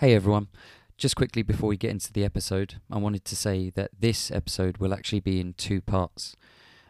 [0.00, 0.46] Hey everyone.
[0.96, 4.78] Just quickly before we get into the episode, I wanted to say that this episode
[4.78, 6.36] will actually be in two parts.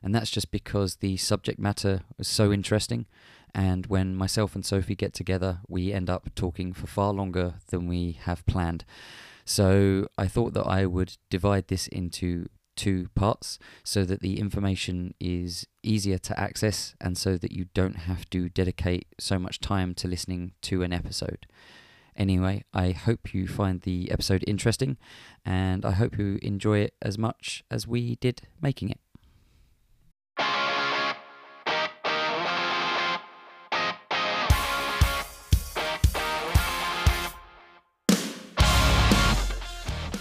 [0.03, 3.07] And that's just because the subject matter is so interesting.
[3.55, 7.89] And when myself and Sophie get together, we end up talking for far longer than
[7.89, 8.85] we have planned.
[9.47, 15.15] So I thought that I would divide this into two parts so that the information
[15.19, 19.95] is easier to access and so that you don't have to dedicate so much time
[19.95, 21.47] to listening to an episode.
[22.19, 24.97] Anyway, I hope you find the episode interesting
[25.45, 28.99] and I hope you enjoy it as much as we did making it.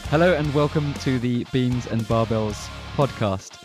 [0.10, 3.64] Hello and welcome to the Beans and Barbells podcast.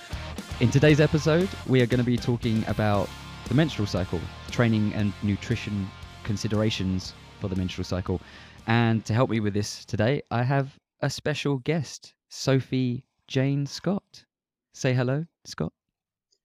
[0.62, 3.10] In today's episode, we are going to be talking about
[3.48, 4.20] the menstrual cycle,
[4.51, 5.87] training and nutrition
[6.24, 7.12] considerations
[7.42, 8.20] for the menstrual cycle.
[8.69, 14.24] And to help me with this today, I have a special guest, Sophie Jane Scott.
[14.73, 15.73] Say hello, Scott.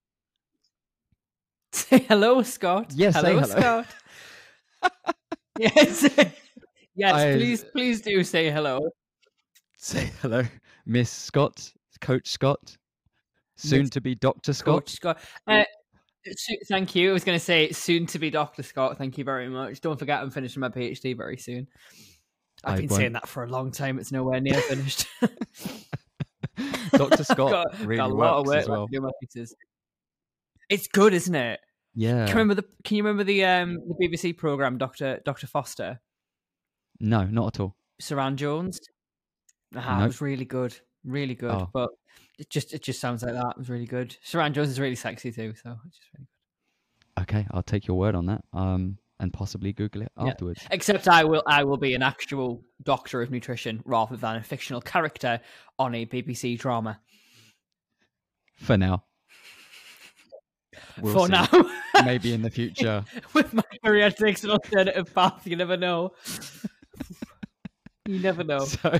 [1.72, 2.92] Say hello, Scott.
[2.95, 3.59] Yes, say hello, hello.
[3.59, 5.16] Scott.
[5.59, 6.09] yes,
[6.95, 7.14] yes.
[7.14, 8.90] I- Please, please do say hello.
[9.78, 10.42] Say hello,
[10.88, 12.75] Miss Scott, Coach Scott,
[13.56, 14.53] soon Miss to be Dr.
[14.53, 14.86] Scott.
[14.86, 15.20] Coach Scott.
[15.45, 15.64] Uh,
[16.67, 17.09] thank you.
[17.09, 18.97] I was going to say soon to be Doctor Scott.
[18.97, 19.81] Thank you very much.
[19.81, 21.67] Don't forget, I'm finishing my PhD very soon.
[22.64, 24.00] I've I been won't- saying that for a long time.
[24.00, 25.08] It's nowhere near finished.
[26.92, 27.23] Dr.
[27.23, 28.88] Scott got, really got a lot of work as well.
[28.88, 29.53] to do my thesis.
[30.69, 31.59] It's good, isn't it?
[31.94, 32.25] Yeah.
[32.25, 32.66] Can you remember the?
[32.84, 36.00] Can you remember the um the BBC program Doctor Doctor Foster?
[37.00, 37.75] No, not at all.
[38.02, 38.80] Suranne Jones.
[39.75, 40.03] Ah, Nope.
[40.03, 40.75] It was really good,
[41.06, 41.52] really good.
[41.52, 41.69] Oh.
[41.73, 41.89] But
[42.38, 43.52] it just it just sounds like that.
[43.52, 44.16] It was really good.
[44.26, 46.28] Suranne Jones is really sexy too, so it's just really
[47.18, 47.24] good.
[47.24, 48.42] Okay, I'll take your word on that.
[48.54, 50.28] Um, and possibly Google it Yeah.
[50.28, 50.62] afterwards.
[50.70, 54.82] Except I will I will be an actual doctor of nutrition rather than a fictional
[54.82, 55.40] character
[55.80, 57.00] on a BBC drama.
[58.58, 59.04] For now.
[61.02, 61.31] We'll For see.
[61.31, 61.47] now,
[62.06, 63.03] Maybe in the future.
[63.34, 66.12] with my career takes an alternative path, you never know.
[68.08, 68.59] you never know.
[68.59, 69.00] So,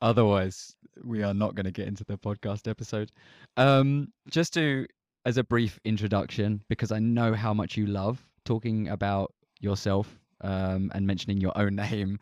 [0.00, 3.10] otherwise, we are not going to get into the podcast episode.
[3.56, 4.86] Um, just to,
[5.24, 10.90] as a brief introduction, because I know how much you love talking about yourself um,
[10.94, 12.18] and mentioning your own name.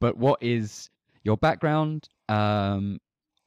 [0.00, 0.90] But what is
[1.22, 2.08] your background?
[2.28, 3.00] Um,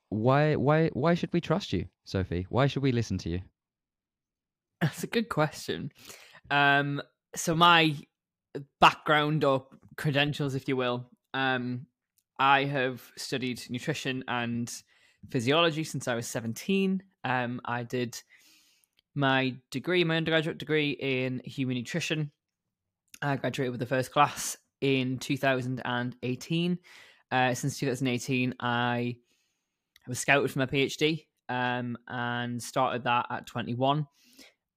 [0.09, 2.45] why, why, why should we trust you, Sophie?
[2.49, 3.41] Why should we listen to you?
[4.81, 5.91] That's a good question.
[6.49, 7.01] Um,
[7.35, 7.95] so my
[8.79, 11.85] background or credentials, if you will, um,
[12.41, 14.73] I have studied nutrition and
[15.29, 17.03] physiology since I was 17.
[17.23, 18.19] Um, I did
[19.13, 22.31] my degree, my undergraduate degree in human nutrition.
[23.21, 26.79] I graduated with the first class in 2018.
[27.31, 29.17] Uh, since 2018, I
[30.07, 34.07] was scouted for my PhD um, and started that at 21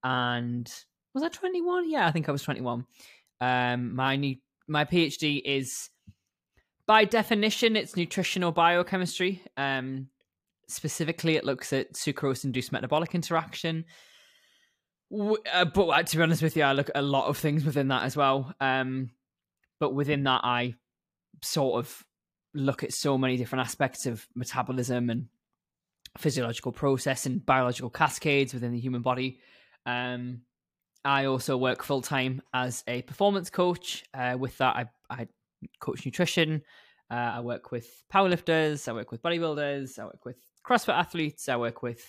[0.02, 0.70] and
[1.14, 1.88] was I 21?
[1.88, 2.84] Yeah, I think I was 21.
[3.40, 4.36] Um, my new,
[4.68, 5.88] my PhD is
[6.86, 9.42] by definition it's nutritional biochemistry.
[9.56, 10.08] Um,
[10.68, 13.84] specifically, it looks at sucrose-induced metabolic interaction.
[15.12, 17.64] Uh, but uh, to be honest with you, I look at a lot of things
[17.64, 18.54] within that as well.
[18.60, 19.10] Um,
[19.78, 20.74] but within that, I
[21.42, 22.04] sort of
[22.54, 25.28] look at so many different aspects of metabolism and
[26.18, 29.40] physiological process and biological cascades within the human body.
[29.84, 30.42] Um,
[31.04, 34.04] I also work full time as a performance coach.
[34.14, 35.28] Uh, with that, I, I
[35.80, 36.62] coach nutrition.
[37.10, 38.88] Uh, I work with powerlifters.
[38.88, 39.98] I work with bodybuilders.
[39.98, 40.36] I work with
[40.66, 41.48] CrossFit athletes.
[41.48, 42.02] I work with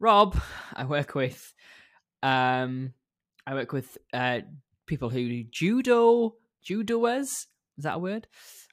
[0.00, 0.36] Rob.
[0.74, 1.54] I work with
[2.22, 2.92] um,
[3.46, 4.40] I work with uh,
[4.86, 6.34] people who do judo,
[6.64, 7.46] judoers.
[7.78, 8.26] Is that a word?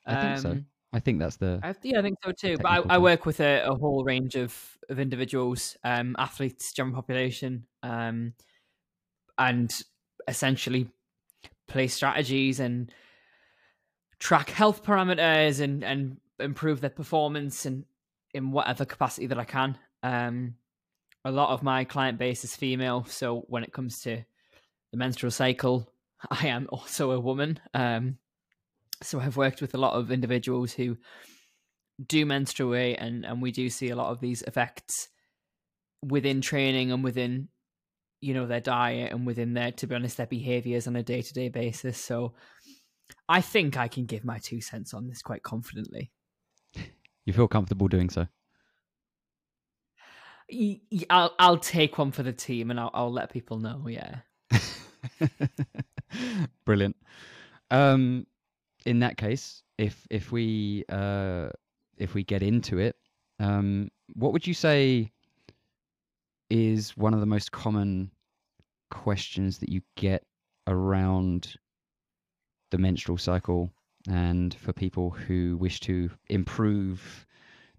[0.05, 0.51] I think so.
[0.51, 1.59] Um, I think that's the.
[1.63, 2.57] I, yeah, I think so too.
[2.57, 4.55] But I, I work with a, a whole range of,
[4.89, 8.33] of individuals, um, athletes, general population, um,
[9.37, 9.71] and
[10.27, 10.89] essentially
[11.67, 12.91] play strategies and
[14.19, 17.85] track health parameters and, and improve their performance and
[18.33, 19.77] in whatever capacity that I can.
[20.03, 20.55] Um,
[21.25, 24.23] a lot of my client base is female, so when it comes to
[24.91, 25.91] the menstrual cycle,
[26.31, 27.59] I am also a woman.
[27.73, 28.17] Um,
[29.01, 30.97] so I've worked with a lot of individuals who
[32.05, 35.09] do menstruate, and and we do see a lot of these effects
[36.05, 37.49] within training and within
[38.21, 41.21] you know their diet and within their to be honest their behaviors on a day
[41.21, 41.97] to day basis.
[41.97, 42.33] So
[43.27, 46.11] I think I can give my two cents on this quite confidently.
[47.25, 48.27] You feel comfortable doing so?
[51.09, 53.87] I'll I'll take one for the team, and I'll I'll let people know.
[53.87, 54.21] Yeah.
[56.65, 56.95] Brilliant.
[57.69, 58.25] Um,
[58.85, 61.49] in that case, if if we uh,
[61.97, 62.95] if we get into it,
[63.39, 65.11] um, what would you say
[66.49, 68.11] is one of the most common
[68.89, 70.25] questions that you get
[70.65, 71.55] around
[72.71, 73.71] the menstrual cycle
[74.07, 77.25] and for people who wish to improve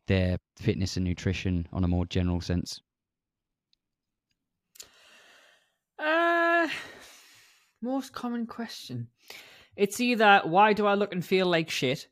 [0.07, 2.81] their fitness and nutrition on a more general sense?
[5.99, 6.69] Uh,
[7.83, 9.09] most common question.
[9.77, 12.09] It's either why do I look and feel like shit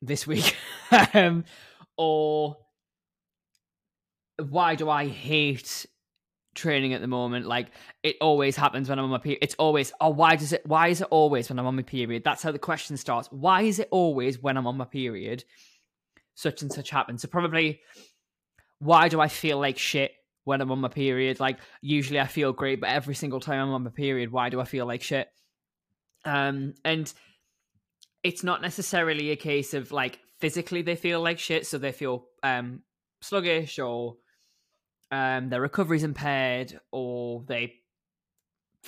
[0.00, 0.56] this week,
[1.14, 1.44] um,
[1.96, 2.56] or
[4.38, 5.86] why do I hate
[6.54, 7.46] training at the moment?
[7.46, 7.68] Like
[8.02, 9.38] it always happens when I'm on my period.
[9.42, 12.24] It's always oh why does it why is it always when I'm on my period?
[12.24, 13.28] That's how the question starts.
[13.30, 15.44] Why is it always when I'm on my period?
[16.34, 17.22] Such and such happens.
[17.22, 17.80] So probably
[18.78, 20.12] why do I feel like shit
[20.44, 21.40] when I'm on my period?
[21.40, 24.60] Like usually I feel great, but every single time I'm on my period, why do
[24.60, 25.28] I feel like shit?
[26.24, 27.12] Um and
[28.24, 32.26] it's not necessarily a case of like physically they feel like shit, so they feel
[32.42, 32.82] um
[33.20, 34.16] sluggish or
[35.10, 37.74] um, their recovery's impaired or they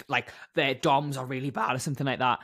[0.08, 2.40] like their DOMs are really bad or something like that.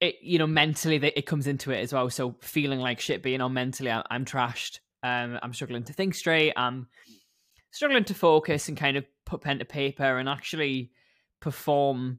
[0.00, 2.10] It you know mentally they, it comes into it as well.
[2.10, 4.80] So feeling like shit, being on mentally, I'm, I'm trashed.
[5.02, 6.52] Um, I'm struggling to think straight.
[6.56, 6.88] I'm
[7.70, 10.90] struggling to focus and kind of put pen to paper and actually
[11.40, 12.18] perform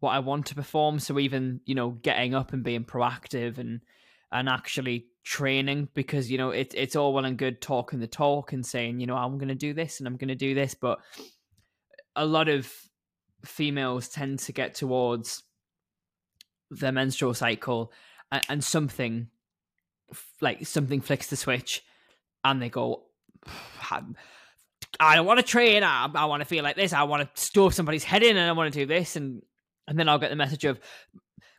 [0.00, 0.98] what I want to perform.
[0.98, 3.80] So even you know getting up and being proactive and
[4.32, 8.52] and actually training because you know it's it's all well and good talking the talk
[8.52, 10.74] and saying you know I'm going to do this and I'm going to do this,
[10.74, 10.98] but
[12.16, 12.70] a lot of
[13.44, 15.42] females tend to get towards
[16.70, 17.92] their menstrual cycle
[18.30, 19.28] and, and something
[20.40, 21.82] like something flicks the switch
[22.44, 23.04] and they go
[24.98, 25.82] I don't want to train.
[25.82, 26.92] I, I want to feel like this.
[26.92, 29.16] I want to stuff somebody's head in, and I want to do this.
[29.16, 29.42] And
[29.86, 30.80] and then I'll get the message of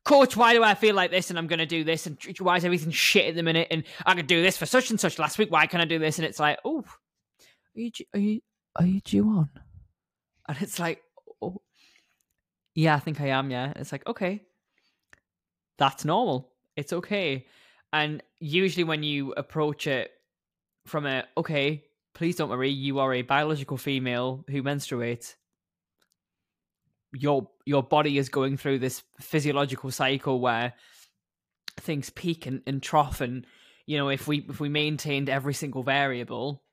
[0.04, 2.08] coach, why do I feel like this and I'm going to do this?
[2.08, 3.68] And why is everything shit at the minute?
[3.72, 5.52] And I could do this for such and such last week.
[5.52, 6.18] Why can't I do this?
[6.18, 6.84] And it's like, oh,
[7.76, 8.42] are you, are you,
[8.76, 9.50] are you due on?
[10.48, 11.02] And it's like,
[11.42, 11.62] oh,
[12.74, 13.52] yeah, I think I am.
[13.52, 13.74] Yeah.
[13.76, 14.42] It's like, okay,
[15.78, 16.52] that's normal.
[16.76, 17.46] It's okay.
[17.94, 20.12] And usually when you approach it
[20.86, 21.84] from a, okay,
[22.14, 25.36] please don't worry, you are a biological female who menstruates
[27.14, 30.74] your your body is going through this physiological cycle where
[31.78, 33.46] things peak and, and trough and
[33.86, 36.64] you know if we if we maintained every single variable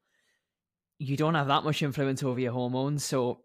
[0.99, 3.05] you don't have that much influence over your hormones.
[3.05, 3.41] So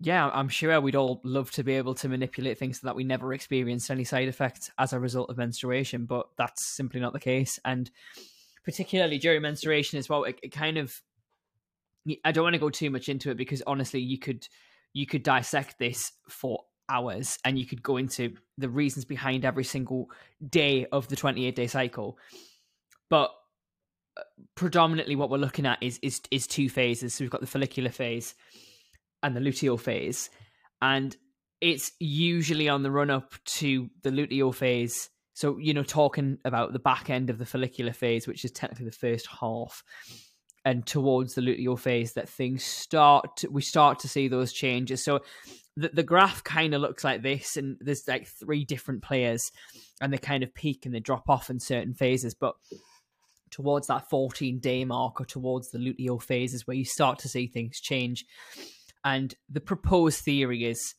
[0.00, 3.04] yeah i'm sure we'd all love to be able to manipulate things so that we
[3.04, 7.20] never experienced any side effects as a result of menstruation but that's simply not the
[7.20, 7.60] case.
[7.64, 7.88] And
[8.64, 11.00] particularly during menstruation as well it, it kind of
[12.24, 14.48] i don't want to go too much into it because honestly you could
[14.94, 19.64] you could dissect this for hours and you could go into the reasons behind every
[19.64, 20.08] single
[20.48, 22.18] day of the 28 day cycle.
[23.10, 23.30] But
[24.16, 24.22] uh,
[24.54, 27.14] predominantly what we're looking at is is is two phases.
[27.14, 28.34] So we've got the follicular phase
[29.22, 30.30] and the luteal phase.
[30.80, 31.14] And
[31.60, 35.10] it's usually on the run up to the luteal phase.
[35.34, 38.86] So you know talking about the back end of the follicular phase which is technically
[38.86, 39.82] the first half
[40.64, 45.04] and towards the luteal phase that things start to, we start to see those changes.
[45.04, 45.20] So
[45.76, 49.50] the, the graph kind of looks like this and there's like three different players
[50.00, 52.54] and they kind of peak and they drop off in certain phases but
[53.50, 57.46] towards that 14 day mark or towards the luteal phases where you start to see
[57.46, 58.24] things change.
[59.04, 60.94] And the proposed theory is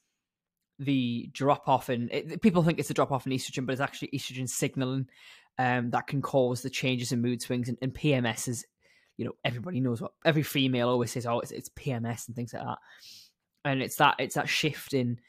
[0.77, 3.81] the drop off in it, people think it's a drop off in estrogen but it's
[3.81, 5.07] actually estrogen signaling
[5.57, 8.65] um, that can cause the changes in mood swings and, and pms is
[9.17, 12.53] you know everybody knows what every female always says oh it's, it's pms and things
[12.53, 12.77] like that.
[13.65, 15.19] And it's that it's that shift in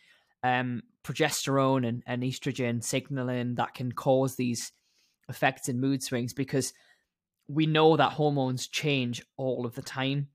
[0.42, 4.72] um, progesterone and, and estrogen signaling that can cause these
[5.28, 6.72] effects in mood swings because
[7.48, 10.28] we know that hormones change all of the time.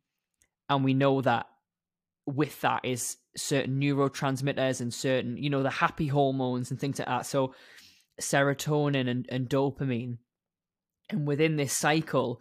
[0.69, 1.45] And we know that
[2.25, 7.07] with that is certain neurotransmitters and certain you know the happy hormones and things like
[7.07, 7.25] that.
[7.25, 7.53] So
[8.19, 10.17] serotonin and, and dopamine.
[11.09, 12.39] And within this cycle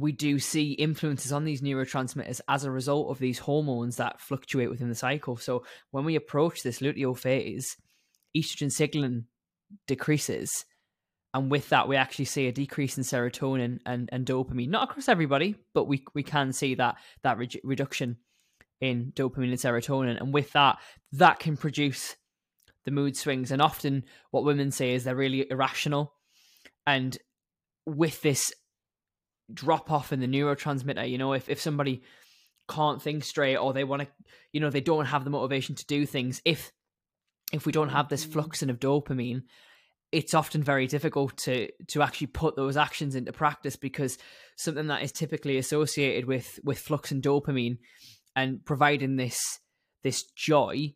[0.00, 4.70] we do see influences on these neurotransmitters as a result of these hormones that fluctuate
[4.70, 5.36] within the cycle.
[5.36, 7.76] So when we approach this luteal phase,
[8.36, 9.24] estrogen signaling
[9.86, 10.64] decreases.
[11.34, 14.68] And with that, we actually see a decrease in serotonin and, and dopamine.
[14.68, 18.16] Not across everybody, but we, we can see that that re- reduction
[18.80, 20.18] in dopamine and serotonin.
[20.20, 20.78] And with that,
[21.12, 22.16] that can produce
[22.84, 23.50] the mood swings.
[23.50, 26.14] And often what women say is they're really irrational.
[26.86, 27.16] And
[27.84, 28.52] with this
[29.52, 31.08] drop off in the neurotransmitter.
[31.08, 32.02] You know, if if somebody
[32.68, 34.08] can't think straight or they want to,
[34.52, 36.40] you know, they don't have the motivation to do things.
[36.44, 36.72] If
[37.52, 38.32] if we don't have this mm.
[38.32, 39.42] fluxing of dopamine,
[40.12, 44.18] it's often very difficult to to actually put those actions into practice because
[44.56, 47.78] something that is typically associated with with flux and dopamine
[48.36, 49.60] and providing this
[50.02, 50.94] this joy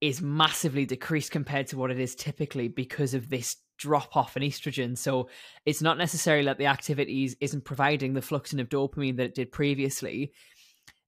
[0.00, 4.42] is massively decreased compared to what it is typically because of this drop off in
[4.42, 4.96] estrogen.
[4.98, 5.28] So
[5.64, 9.52] it's not necessarily that the activities isn't providing the fluxing of dopamine that it did
[9.52, 10.32] previously.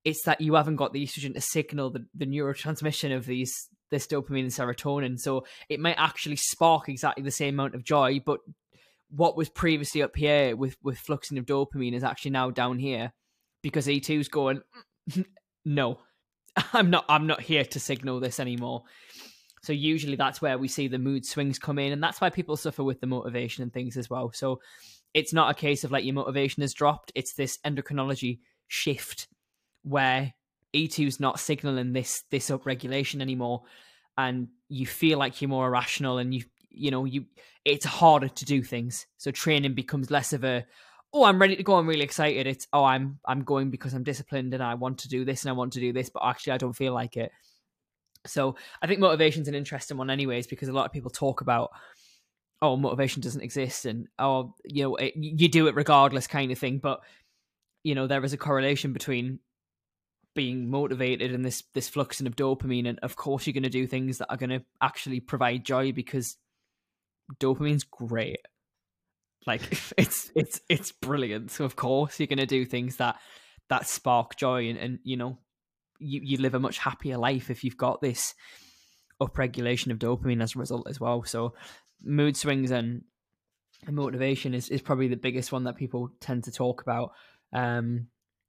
[0.04, 3.52] It's that you haven't got the estrogen to signal the, the neurotransmission of these
[3.90, 5.18] this dopamine and serotonin.
[5.18, 8.38] So it might actually spark exactly the same amount of joy, but
[9.10, 13.12] what was previously up here with with fluxing of dopamine is actually now down here
[13.62, 14.62] because E2 is going
[15.64, 15.98] no.
[16.72, 18.84] I'm not I'm not here to signal this anymore.
[19.62, 22.56] So usually that's where we see the mood swings come in, and that's why people
[22.56, 24.32] suffer with the motivation and things as well.
[24.32, 24.60] So
[25.12, 29.28] it's not a case of like your motivation has dropped; it's this endocrinology shift
[29.82, 30.32] where
[30.74, 33.62] E2 is not signaling this this upregulation anymore,
[34.16, 37.26] and you feel like you're more irrational, and you you know you
[37.64, 39.06] it's harder to do things.
[39.18, 40.64] So training becomes less of a
[41.12, 42.46] oh I'm ready to go, I'm really excited.
[42.46, 45.50] It's oh I'm I'm going because I'm disciplined and I want to do this and
[45.50, 47.32] I want to do this, but actually I don't feel like it.
[48.26, 51.70] So I think motivation's an interesting one, anyways, because a lot of people talk about,
[52.60, 56.58] oh, motivation doesn't exist, and oh, you know, it, you do it regardless, kind of
[56.58, 56.78] thing.
[56.78, 57.00] But
[57.82, 59.38] you know, there is a correlation between
[60.34, 63.86] being motivated and this this fluxing of dopamine, and of course, you're going to do
[63.86, 66.36] things that are going to actually provide joy because
[67.38, 68.40] dopamine's great.
[69.46, 69.62] Like
[69.98, 71.50] it's it's it's brilliant.
[71.50, 73.16] So of course, you're going to do things that
[73.70, 75.38] that spark joy and, and you know
[76.00, 78.34] you, you live a much happier life if you've got this
[79.20, 81.22] upregulation of dopamine as a result as well.
[81.24, 81.54] So
[82.02, 83.02] mood swings and,
[83.88, 87.12] motivation is, is probably the biggest one that people tend to talk about
[87.54, 88.08] um,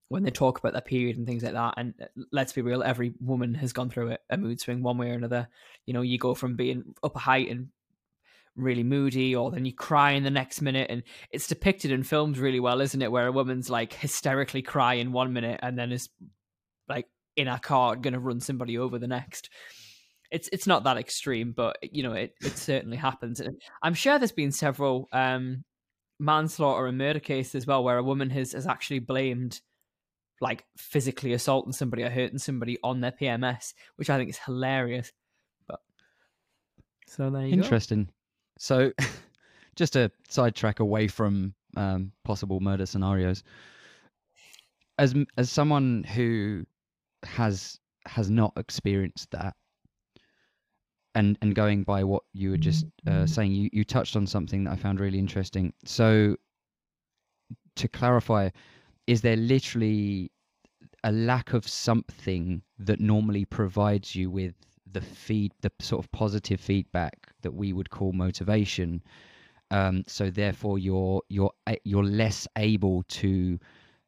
[0.09, 1.75] when they talk about their period and things like that.
[1.77, 4.97] And uh, let's be real, every woman has gone through a, a mood swing one
[4.97, 5.47] way or another.
[5.85, 7.69] You know, you go from being up a height and
[8.57, 12.37] really moody or then you cry in the next minute and it's depicted in films
[12.37, 15.89] really well isn't it where a woman's like hysterically cry in one minute and then
[15.93, 16.09] is
[16.89, 19.49] like in a car going to run somebody over the next.
[20.31, 23.39] It's it's not that extreme, but you know it it certainly happens.
[23.39, 25.63] And I'm sure there's been several um,
[26.19, 29.59] manslaughter and murder cases as well where a woman has has actually blamed
[30.39, 35.11] like physically assaulting somebody or hurting somebody on their PMS, which I think is hilarious.
[35.67, 35.79] But
[37.07, 38.05] so there you Interesting.
[38.05, 38.11] Go.
[38.57, 38.91] So
[39.75, 43.43] just a sidetrack away from um, possible murder scenarios.
[44.97, 46.65] As as someone who
[47.23, 49.55] has has not experienced that.
[51.13, 54.63] And and going by what you were just uh, saying you you touched on something
[54.63, 55.73] that i found really interesting.
[55.85, 56.37] So
[57.75, 58.49] to clarify
[59.07, 60.31] is there literally
[61.03, 64.53] a lack of something that normally provides you with
[64.89, 69.03] the feed the sort of positive feedback that we would call motivation?
[69.69, 71.51] Um, so therefore you're you're
[71.83, 73.59] you're less able to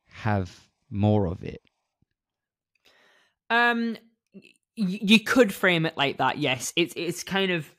[0.07, 1.61] have more of it
[3.53, 3.97] um,
[4.75, 6.39] you could frame it like that.
[6.39, 7.69] Yes, it's it's kind of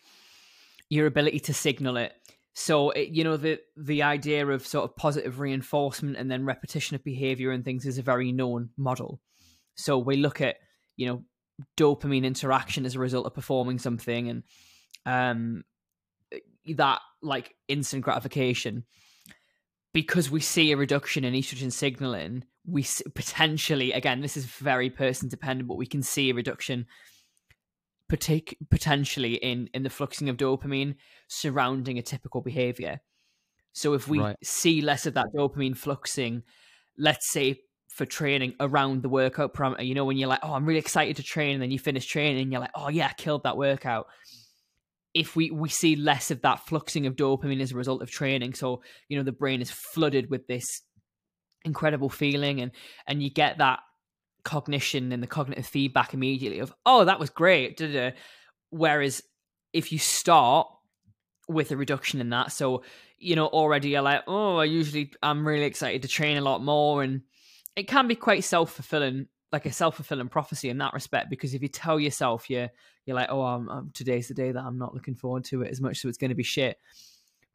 [0.88, 2.12] your ability to signal it.
[2.52, 6.94] So it, you know the the idea of sort of positive reinforcement and then repetition
[6.94, 9.20] of behavior and things is a very known model.
[9.74, 10.56] So we look at
[10.96, 11.24] you know
[11.76, 14.42] dopamine interaction as a result of performing something and
[15.06, 15.62] um
[16.76, 18.84] that like instant gratification
[19.92, 25.28] because we see a reduction in estrogen signaling we potentially again this is very person
[25.28, 26.86] dependent but we can see a reduction
[28.10, 30.94] partic- potentially in in the fluxing of dopamine
[31.28, 33.00] surrounding a typical behavior
[33.72, 34.36] so if we right.
[34.42, 36.42] see less of that dopamine fluxing
[36.98, 40.64] let's say for training around the workout parameter you know when you're like oh i'm
[40.64, 43.12] really excited to train and then you finish training and you're like oh yeah i
[43.12, 44.06] killed that workout
[45.12, 48.54] if we we see less of that fluxing of dopamine as a result of training
[48.54, 50.82] so you know the brain is flooded with this
[51.64, 52.72] incredible feeling and
[53.06, 53.80] and you get that
[54.44, 58.12] cognition and the cognitive feedback immediately of oh that was great Da-da.
[58.70, 59.22] whereas
[59.72, 60.68] if you start
[61.48, 62.82] with a reduction in that so
[63.18, 66.62] you know already you're like oh i usually i'm really excited to train a lot
[66.62, 67.22] more and
[67.76, 71.68] it can be quite self-fulfilling like a self-fulfilling prophecy in that respect because if you
[71.68, 72.68] tell yourself you're
[73.06, 75.70] you're like oh I'm, I'm, today's the day that i'm not looking forward to it
[75.70, 76.76] as much so it's going to be shit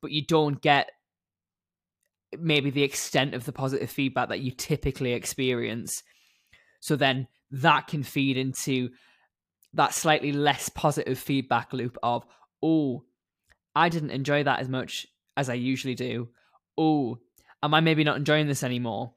[0.01, 0.89] but you don't get
[2.37, 6.03] maybe the extent of the positive feedback that you typically experience.
[6.79, 8.89] So then that can feed into
[9.73, 12.25] that slightly less positive feedback loop of,
[12.61, 13.03] oh,
[13.75, 15.07] I didn't enjoy that as much
[15.37, 16.29] as I usually do.
[16.77, 17.17] Oh,
[17.61, 19.13] am I maybe not enjoying this anymore?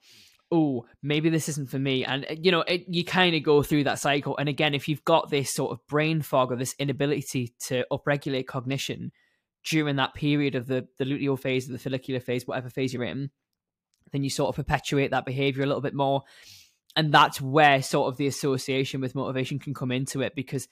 [0.50, 2.04] Oh, maybe this isn't for me.
[2.04, 4.36] And, eh, you know, it, you kind of go through that cycle.
[4.36, 8.46] And again, if you've got this sort of brain fog or this inability to upregulate
[8.46, 9.12] cognition,
[9.64, 13.04] during that period of the the luteal phase or the follicular phase, whatever phase you're
[13.04, 13.30] in,
[14.12, 16.22] then you sort of perpetuate that behavior a little bit more.
[16.94, 20.68] And that's where sort of the association with motivation can come into it because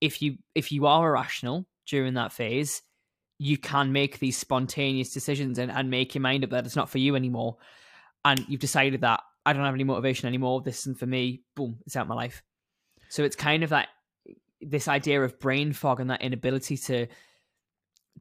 [0.00, 2.82] if you if you are irrational during that phase,
[3.38, 6.88] you can make these spontaneous decisions and, and make your mind up that it's not
[6.88, 7.56] for you anymore.
[8.24, 10.62] And you've decided that I don't have any motivation anymore.
[10.62, 11.42] This isn't for me.
[11.54, 12.42] Boom, it's out my life.
[13.10, 13.88] So it's kind of that
[14.60, 17.06] this idea of brain fog and that inability to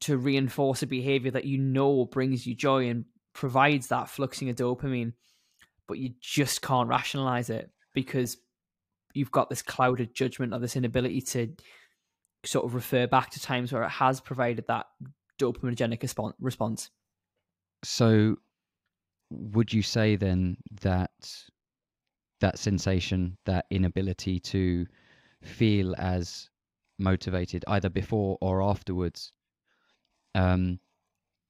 [0.02, 4.56] to reinforce a behavior that you know brings you joy and provides that fluxing of
[4.56, 5.14] dopamine,
[5.88, 8.38] but you just can't rationalize it because
[9.14, 11.54] you've got this clouded judgment or this inability to
[12.46, 14.88] sort of refer back to times where it has provided that
[15.40, 16.90] dopaminergic response.
[17.84, 18.38] So,
[19.30, 21.12] would you say then that
[22.40, 24.86] that sensation, that inability to
[25.42, 26.50] feel as
[27.00, 29.32] motivated either before or afterwards,
[30.36, 30.80] um,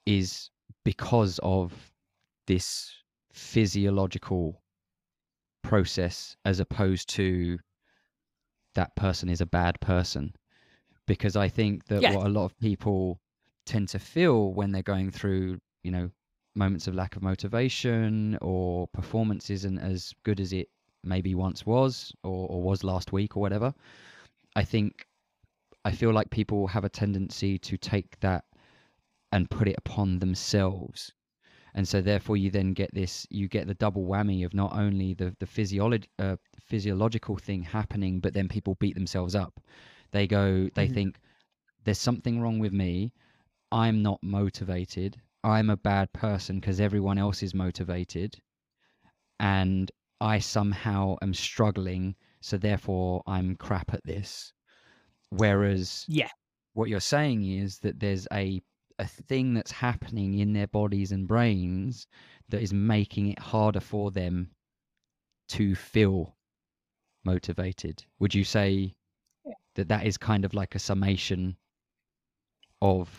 [0.06, 0.50] is
[0.84, 1.74] because of
[2.48, 2.92] this
[3.32, 4.62] physiological
[5.63, 7.58] process as opposed to
[8.75, 10.34] that person is a bad person
[11.08, 12.16] because i think that yes.
[12.16, 13.20] what a lot of people
[13.66, 16.10] tend to feel when they're going through you know
[16.56, 20.70] moments of lack of motivation or performance isn't as good as it
[21.04, 23.74] maybe once was or, or was last week or whatever
[24.56, 25.08] i think
[25.86, 28.44] i feel like people have a tendency to take that
[29.34, 31.12] and put it upon themselves.
[31.74, 35.16] And so therefore you then get this you get the double whammy of not only
[35.16, 39.60] the the physiology uh, physiological thing happening but then people beat themselves up.
[40.12, 40.94] They go they mm-hmm.
[40.94, 41.20] think
[41.84, 43.12] there's something wrong with me.
[43.72, 45.20] I'm not motivated.
[45.44, 48.36] I'm a bad person because everyone else is motivated.
[49.40, 54.54] And i somehow am struggling so therefore i'm crap at this.
[55.32, 56.30] Whereas yeah.
[56.74, 58.62] what you're saying is that there's a
[59.00, 62.08] a thing that's happening in their bodies and brains
[62.50, 64.51] that is making it harder for them
[65.50, 66.36] to feel
[67.25, 68.94] motivated would you say
[69.75, 71.56] that that is kind of like a summation
[72.82, 73.10] of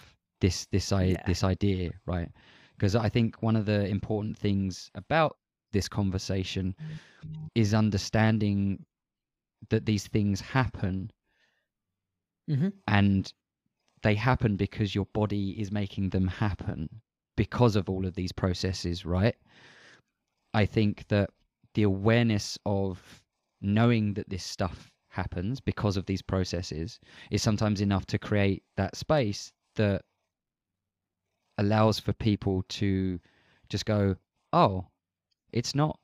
[0.41, 1.23] this this yeah.
[1.27, 2.31] this idea right
[2.77, 5.37] because i think one of the important things about
[5.73, 6.75] this conversation
[7.55, 8.85] is understanding
[9.71, 11.11] that these things happen
[12.49, 12.69] mm-hmm.
[12.87, 13.33] and
[14.05, 16.89] they happen because your body is making them happen
[17.37, 19.35] because of all of these processes, right?
[20.53, 21.31] I think that
[21.73, 23.03] the awareness of
[23.63, 28.95] knowing that this stuff happens because of these processes is sometimes enough to create that
[28.95, 30.03] space that
[31.57, 33.19] allows for people to
[33.71, 34.17] just go,
[34.53, 34.87] oh,
[35.51, 35.99] it's not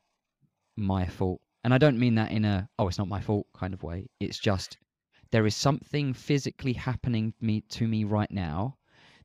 [0.77, 1.43] my fault.
[1.65, 4.09] And I don't mean that in a, oh, it's not my fault kind of way.
[4.21, 4.79] It's just
[5.33, 8.77] there is something physically happening me to me right now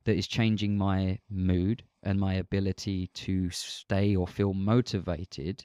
[0.04, 5.64] that is changing my mood and my ability to stay or feel motivated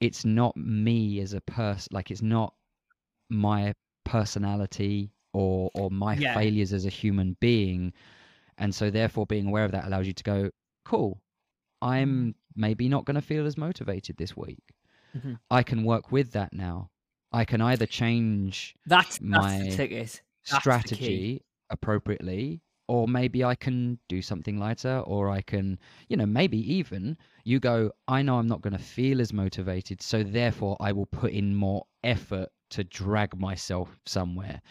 [0.00, 2.52] it's not me as a person like it's not
[3.30, 6.34] my personality or or my yeah.
[6.34, 7.92] failures as a human being
[8.58, 10.50] and so therefore being aware of that allows you to go
[10.84, 11.22] cool
[11.80, 12.34] i'm mm.
[12.54, 14.62] maybe not going to feel as motivated this week
[15.16, 15.32] mm-hmm.
[15.50, 16.90] i can work with that now
[17.34, 24.58] I can either change that's, my that's strategy appropriately, or maybe I can do something
[24.58, 28.76] lighter, or I can, you know, maybe even you go, I know I'm not going
[28.76, 33.98] to feel as motivated, so therefore I will put in more effort to drag myself
[34.06, 34.62] somewhere.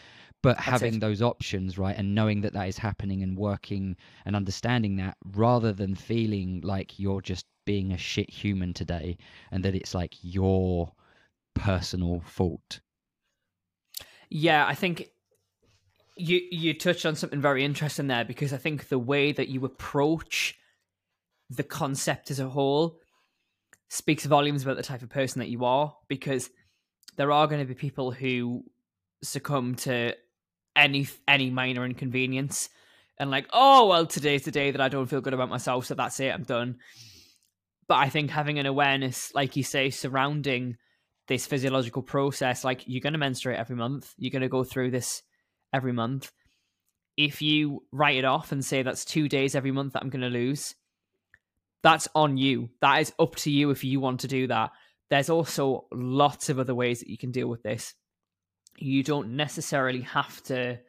[0.41, 0.99] But That's having it.
[1.01, 5.73] those options, right, and knowing that that is happening and working and understanding that rather
[5.73, 9.17] than feeling like you're just being a shit human today
[9.51, 10.91] and that it's like you're
[11.53, 12.79] personal fault.
[14.29, 15.09] Yeah, I think
[16.15, 19.65] you you touched on something very interesting there because I think the way that you
[19.65, 20.55] approach
[21.49, 22.99] the concept as a whole
[23.89, 26.49] speaks volumes about the type of person that you are because
[27.15, 28.63] there are going to be people who
[29.21, 30.15] succumb to
[30.75, 32.69] any any minor inconvenience
[33.19, 35.93] and like oh well today's the day that I don't feel good about myself so
[35.93, 36.77] that's it I'm done
[37.87, 40.77] but I think having an awareness like you say surrounding
[41.27, 44.91] this physiological process like you're going to menstruate every month you're going to go through
[44.91, 45.23] this
[45.71, 46.31] every month.
[47.15, 50.21] If you write it off and say that's two days every month that i'm going
[50.21, 50.75] to lose
[51.83, 52.69] that's on you.
[52.81, 54.71] That is up to you if you want to do that.
[55.09, 57.93] There's also lots of other ways that you can deal with this.
[58.77, 60.79] You don't necessarily have to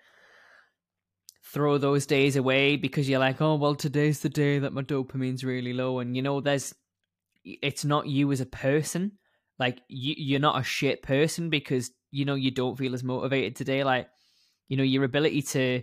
[1.42, 5.44] throw those days away because you're like oh well today's the day that my dopamine's
[5.44, 5.98] really low.
[5.98, 6.74] And you know there's
[7.44, 9.12] it's not you as a person
[9.58, 13.56] like you, you're not a shit person because you know you don't feel as motivated
[13.56, 13.84] today.
[13.84, 14.08] Like
[14.68, 15.82] you know your ability to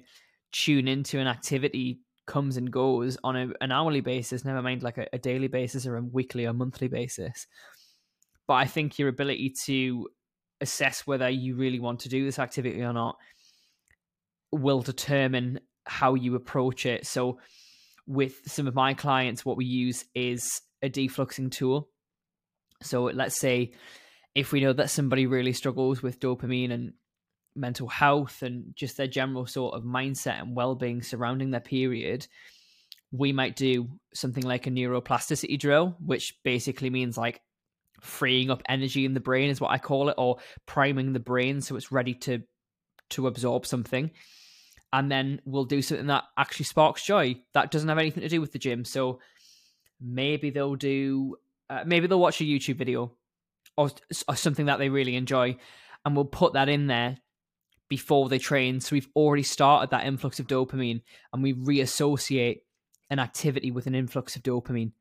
[0.52, 4.98] tune into an activity comes and goes on a, an hourly basis, never mind like
[4.98, 7.48] a, a daily basis or a weekly or monthly basis.
[8.48, 10.10] But I think your ability to
[10.62, 13.18] assess whether you really want to do this activity or not
[14.52, 17.06] will determine how you approach it.
[17.08, 17.40] So,
[18.08, 21.90] with some of my clients, what we use is a defluxing tool.
[22.82, 23.72] So, let's say
[24.36, 26.94] if we know that somebody really struggles with dopamine and
[27.56, 32.26] mental health and just their general sort of mindset and well-being surrounding their period
[33.12, 37.42] we might do something like a neuroplasticity drill which basically means like
[38.00, 41.60] freeing up energy in the brain is what i call it or priming the brain
[41.60, 42.42] so it's ready to
[43.12, 44.12] to absorb something.
[44.94, 47.42] And then we'll do something that actually sparks joy.
[47.54, 48.84] That doesn't have anything to do with the gym.
[48.84, 49.20] So
[50.02, 51.38] maybe they'll do
[51.72, 53.12] uh, maybe they'll watch a youtube video
[53.78, 53.90] or,
[54.28, 55.58] or something that they really enjoy
[56.06, 57.18] and we'll put that in there
[57.92, 58.80] before they train.
[58.80, 61.02] So we've already started that influx of dopamine
[61.34, 62.60] and we reassociate
[63.10, 64.94] an activity with an influx of dopamine.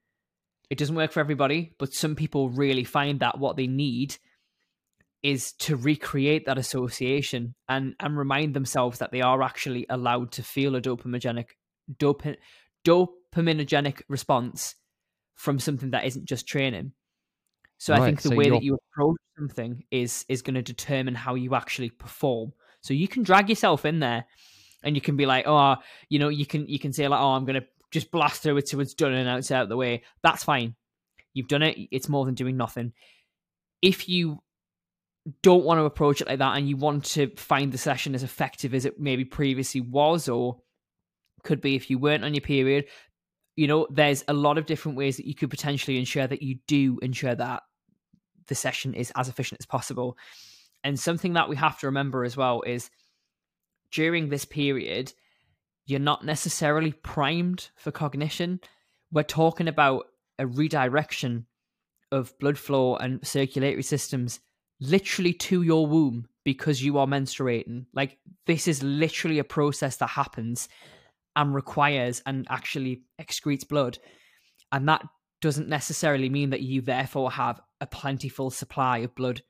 [0.68, 4.16] It doesn't work for everybody, but some people really find that what they need
[5.22, 10.42] is to recreate that association and and remind themselves that they are actually allowed to
[10.42, 11.50] feel a dopaminogenic
[11.98, 12.38] dop-
[12.84, 14.74] dopaminogenic response
[15.40, 16.92] from something that isn't just training.
[17.78, 18.56] So right, I think the so way you're...
[18.56, 22.52] that you approach something is is going to determine how you actually perform.
[22.82, 24.26] So you can drag yourself in there
[24.82, 25.76] and you can be like, oh,
[26.10, 28.66] you know, you can you can say like, oh, I'm gonna just blast through it
[28.66, 30.02] till it's done and now it's out of the way.
[30.22, 30.74] That's fine.
[31.32, 31.78] You've done it.
[31.90, 32.92] It's more than doing nothing.
[33.80, 34.42] If you
[35.42, 38.22] don't want to approach it like that and you want to find the session as
[38.22, 40.60] effective as it maybe previously was or
[41.44, 42.84] could be if you weren't on your period,
[43.60, 46.56] you know, there's a lot of different ways that you could potentially ensure that you
[46.66, 47.62] do ensure that
[48.46, 50.16] the session is as efficient as possible.
[50.82, 52.88] And something that we have to remember as well is
[53.92, 55.12] during this period,
[55.84, 58.60] you're not necessarily primed for cognition.
[59.12, 60.06] We're talking about
[60.38, 61.44] a redirection
[62.10, 64.40] of blood flow and circulatory systems
[64.80, 67.84] literally to your womb because you are menstruating.
[67.92, 70.66] Like, this is literally a process that happens
[71.36, 73.98] and requires and actually excretes blood.
[74.72, 75.02] And that
[75.40, 79.42] doesn't necessarily mean that you therefore have a plentiful supply of blood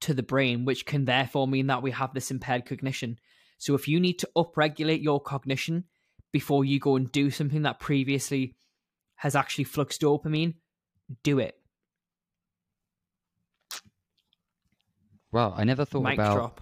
[0.00, 3.18] to the brain, which can therefore mean that we have this impaired cognition.
[3.58, 5.84] So if you need to upregulate your cognition
[6.32, 8.56] before you go and do something that previously
[9.16, 10.54] has actually fluxed dopamine,
[11.22, 11.54] do it.
[15.32, 16.60] Wow, I never thought Mic about.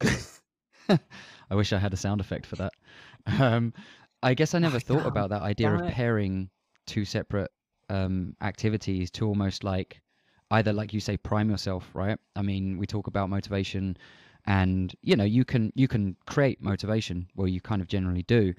[1.50, 2.72] I wish I had a sound effect for that.
[3.40, 3.74] Um,
[4.22, 6.48] I guess I never thought about that idea of pairing
[6.86, 7.50] two separate
[7.88, 10.00] um, activities to almost like
[10.50, 12.18] either like you say prime yourself right?
[12.34, 13.96] I mean we talk about motivation
[14.46, 17.26] and you know you can you can create motivation.
[17.34, 18.54] Well you kind of generally do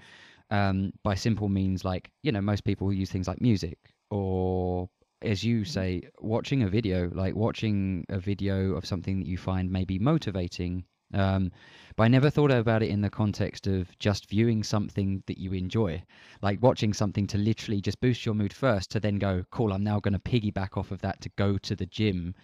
[0.49, 3.77] um, by simple means like you know most people use things like music
[4.09, 4.89] or
[5.21, 5.65] as you mm-hmm.
[5.65, 10.85] say watching a video like watching a video of something that you find maybe motivating
[11.13, 11.51] um,
[11.95, 15.53] but I never thought about it in the context of just viewing something that you
[15.53, 16.03] enjoy,
[16.41, 19.83] like watching something to literally just boost your mood first, to then go, cool, I'm
[19.83, 22.35] now going to piggyback off of that to go to the gym,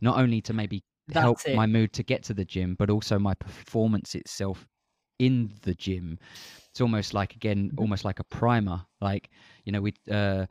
[0.00, 1.56] not only to maybe That's help it.
[1.56, 4.66] my mood to get to the gym, but also my performance itself
[5.18, 6.18] in the gym.
[6.70, 7.80] It's almost like again, mm-hmm.
[7.80, 8.82] almost like a primer.
[9.00, 9.30] Like
[9.64, 10.46] you know, we uh,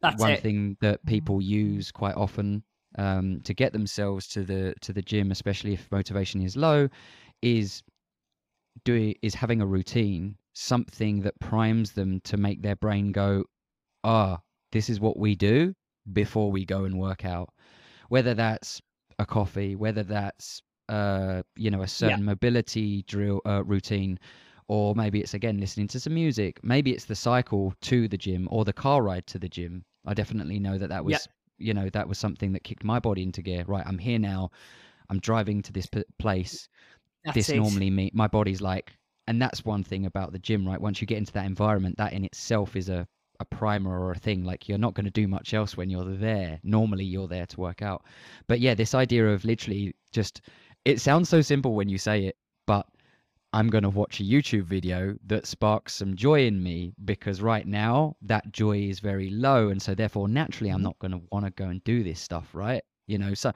[0.00, 0.40] That's one it.
[0.40, 2.62] thing that people use quite often
[2.96, 6.88] um, to get themselves to the to the gym, especially if motivation is low,
[7.40, 7.82] is
[8.84, 13.44] doing is having a routine, something that primes them to make their brain go,
[14.04, 14.40] ah,
[14.72, 15.74] this is what we do
[16.12, 17.52] before we go and work out.
[18.08, 18.80] Whether that's
[19.18, 22.26] a coffee, whether that's uh, you know a certain yeah.
[22.26, 24.18] mobility drill uh, routine,
[24.68, 26.60] or maybe it's again listening to some music.
[26.62, 29.84] Maybe it's the cycle to the gym or the car ride to the gym.
[30.04, 32.98] I definitely know that that was yeah you know that was something that kicked my
[32.98, 33.64] body into gear.
[33.66, 34.50] Right i'm here now.
[35.10, 36.68] I'm driving to this p- place.
[37.24, 37.56] That's this it.
[37.56, 38.92] normally me my body's like
[39.28, 40.80] and that's one thing about the gym right?
[40.80, 43.06] Once you get into that environment that in itself is a
[43.40, 44.44] a primer or a thing.
[44.44, 46.60] Like you're not going to do much else when you're there.
[46.62, 48.04] Normally you're there to work out.
[48.46, 50.42] But yeah this idea of literally just
[50.84, 52.36] it sounds so simple when you say it
[53.52, 57.66] I'm going to watch a YouTube video that sparks some joy in me because right
[57.66, 59.68] now that joy is very low.
[59.68, 60.84] And so, therefore, naturally, I'm mm-hmm.
[60.84, 62.82] not going to want to go and do this stuff, right?
[63.06, 63.52] You know, so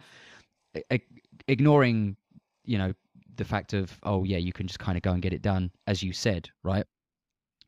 [1.49, 2.17] ignoring,
[2.65, 2.93] you know,
[3.37, 5.71] the fact of, oh, yeah, you can just kind of go and get it done,
[5.87, 6.87] as you said, right?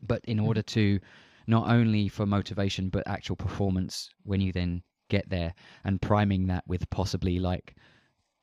[0.02, 0.98] But in order mm-hmm.
[0.98, 1.00] to
[1.46, 6.64] not only for motivation, but actual performance when you then get there and priming that
[6.66, 7.74] with possibly like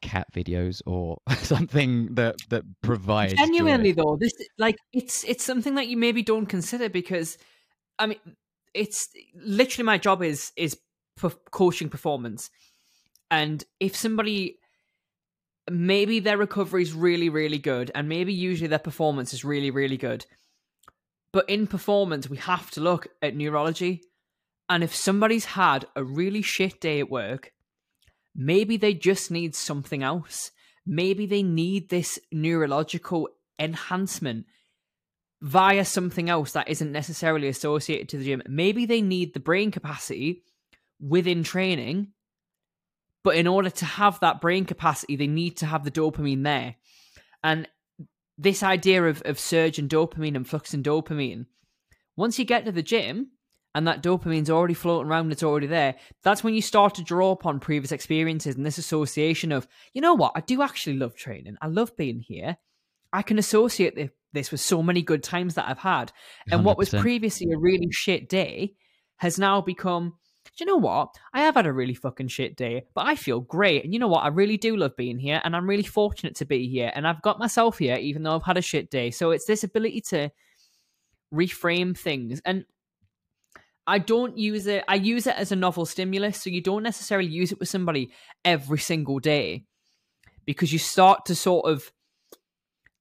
[0.02, 4.04] cat videos or something that that provides genuinely joy.
[4.04, 7.38] though this like it's it's something that you maybe don't consider because
[8.00, 8.20] i mean
[8.74, 10.78] it's literally my job is is
[11.52, 12.50] coaching performance
[13.32, 14.60] and if somebody
[15.72, 19.98] maybe their recovery is really really good and maybe usually their performance is really really
[19.98, 20.26] good
[21.32, 24.02] but in performance we have to look at neurology
[24.70, 27.52] and if somebody's had a really shit day at work
[28.36, 30.52] maybe they just need something else
[30.86, 34.46] maybe they need this neurological enhancement
[35.42, 39.72] via something else that isn't necessarily associated to the gym maybe they need the brain
[39.72, 40.44] capacity
[41.00, 42.08] within training
[43.26, 46.76] but in order to have that brain capacity, they need to have the dopamine there.
[47.44, 47.68] And
[48.38, 51.48] this idea of, of surge and dopamine and flux and dopamine,
[52.16, 53.32] once you get to the gym
[53.76, 57.32] and that dopamine's already floating around, it's already there, that's when you start to draw
[57.32, 61.58] upon previous experiences and this association of, you know what, I do actually love training.
[61.62, 62.58] I love being here.
[63.14, 66.12] I can associate this with so many good times that I've had.
[66.50, 66.64] And 100%.
[66.64, 68.74] what was previously a really shit day
[69.18, 70.14] has now become
[70.58, 71.10] do you know what?
[71.34, 73.84] I have had a really fucking shit day, but I feel great.
[73.84, 74.24] And you know what?
[74.24, 76.94] I really do love being here, and I'm really fortunate to be here.
[76.96, 79.12] And I've got myself here, even though I've had a shit day.
[79.12, 80.30] So it's this ability to
[81.34, 82.42] reframe things.
[82.46, 82.64] And
[83.88, 86.42] I don't use it, I use it as a novel stimulus.
[86.42, 88.12] So you don't necessarily use it with somebody
[88.44, 89.66] every single day
[90.46, 91.92] because you start to sort of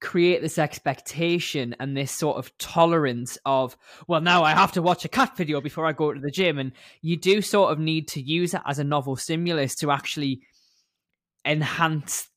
[0.01, 3.75] create this expectation and this sort of tolerance of
[4.07, 6.59] well now i have to watch a cat video before i go to the gym
[6.59, 10.43] and you do sort of need to use it as a novel stimulus to actually
[11.47, 12.29] enhance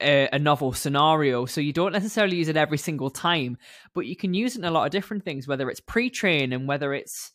[0.00, 3.56] a, a, novel scenario so you don't necessarily use it every single time
[3.94, 6.66] but you can use it in a lot of different things whether it's pre-training and
[6.66, 7.30] whether it's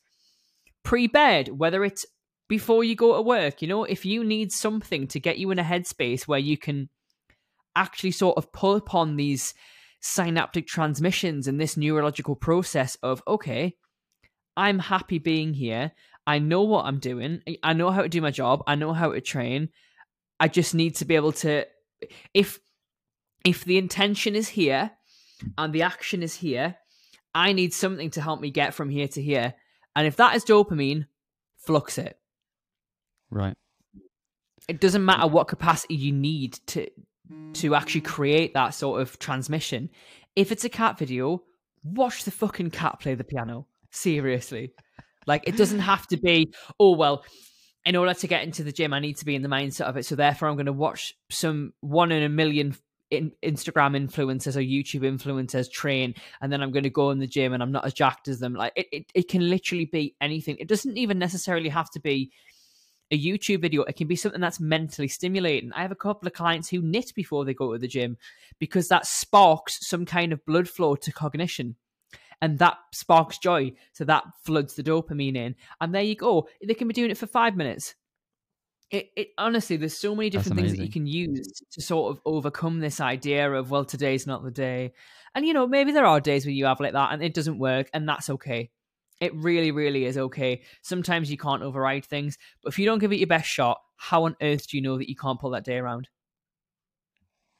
[0.87, 2.05] pre-bed whether it's
[2.47, 5.59] before you go to work you know if you need something to get you in
[5.59, 6.87] a headspace where you can
[7.75, 9.53] actually sort of pull upon these
[9.99, 13.75] synaptic transmissions and this neurological process of okay
[14.55, 15.91] i'm happy being here.
[16.25, 17.41] I know what i'm doing.
[17.61, 18.63] I know how to do my job.
[18.65, 19.67] I know how to train.
[20.39, 21.65] I just need to be able to
[22.33, 22.59] if
[23.43, 24.91] if the intention is here
[25.57, 26.77] and the action is here
[27.35, 29.53] i need something to help me get from here to here
[29.97, 31.05] and if that is dopamine
[31.57, 32.17] flux it
[33.29, 33.55] right
[34.69, 36.87] it doesn't matter what capacity you need to
[37.53, 39.89] to actually create that sort of transmission.
[40.35, 41.43] If it's a cat video,
[41.83, 43.67] watch the fucking cat play the piano.
[43.91, 44.73] Seriously.
[45.25, 47.23] Like it doesn't have to be, oh well,
[47.85, 49.97] in order to get into the gym, I need to be in the mindset of
[49.97, 50.05] it.
[50.05, 52.75] So therefore I'm gonna watch some one in a million
[53.09, 57.27] in Instagram influencers or YouTube influencers train, and then I'm going to go in the
[57.27, 58.53] gym and I'm not as jacked as them.
[58.53, 60.57] Like it, it, it can literally be anything.
[60.59, 62.31] It doesn't even necessarily have to be
[63.11, 63.83] a YouTube video.
[63.83, 65.71] It can be something that's mentally stimulating.
[65.73, 68.17] I have a couple of clients who knit before they go to the gym
[68.59, 71.75] because that sparks some kind of blood flow to cognition.
[72.41, 73.71] And that sparks joy.
[73.93, 75.55] So that floods the dopamine in.
[75.81, 76.47] And there you go.
[76.63, 77.95] They can be doing it for five minutes.
[78.89, 82.21] It, it honestly, there's so many different things that you can use to sort of
[82.25, 84.93] overcome this idea of, well, today's not the day.
[85.35, 87.59] And, you know, maybe there are days where you have like that and it doesn't
[87.59, 88.71] work, and that's okay.
[89.19, 90.61] It really, really is okay.
[90.83, 94.23] Sometimes you can't override things, but if you don't give it your best shot, how
[94.23, 96.07] on earth do you know that you can't pull that day around?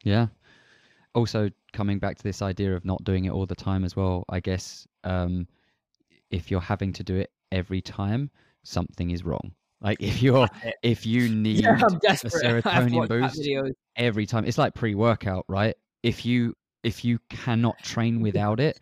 [0.03, 0.27] Yeah.
[1.13, 4.23] Also, coming back to this idea of not doing it all the time as well,
[4.29, 5.47] I guess um,
[6.29, 8.29] if you're having to do it every time,
[8.63, 9.51] something is wrong.
[9.81, 10.47] Like if you're
[10.83, 11.77] if you need yeah, a
[12.13, 13.47] serotonin boost
[13.95, 15.75] every time, it's like pre-workout, right?
[16.03, 18.79] If you if you cannot train without it,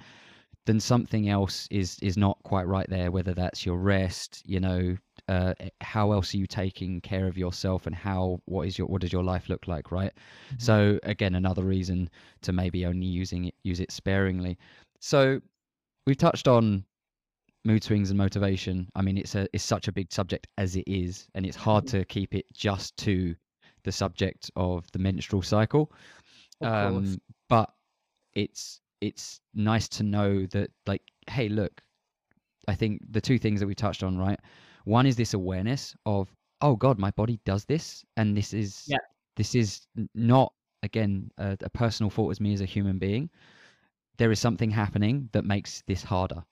[0.66, 4.98] then something else is is not quite right there whether that's your rest you know
[5.28, 8.88] uh, eh, how else are you taking care of yourself and how what is your
[8.88, 10.12] what does your life look like right?
[10.48, 10.56] Mm-hmm.
[10.60, 12.10] so again another reason
[12.42, 14.58] to maybe only using it use it sparingly.
[15.00, 15.40] So
[16.08, 16.86] we've touched on
[17.66, 20.84] mood swings and motivation i mean it's a it's such a big subject as it
[20.88, 22.00] is and it's hard mm-hmm.
[22.00, 23.36] to keep it just to
[23.86, 25.92] the subject of the menstrual cycle.
[26.60, 27.72] Of um, but
[28.34, 31.82] it's it's nice to know that like hey look
[32.68, 34.40] i think the two things that we touched on right?
[34.86, 36.30] One is this awareness of
[36.62, 38.98] oh god my body does this and this is yeah.
[39.36, 43.30] this is not again a, a personal fault as me as a human being.
[44.18, 46.44] There is something happening that makes this harder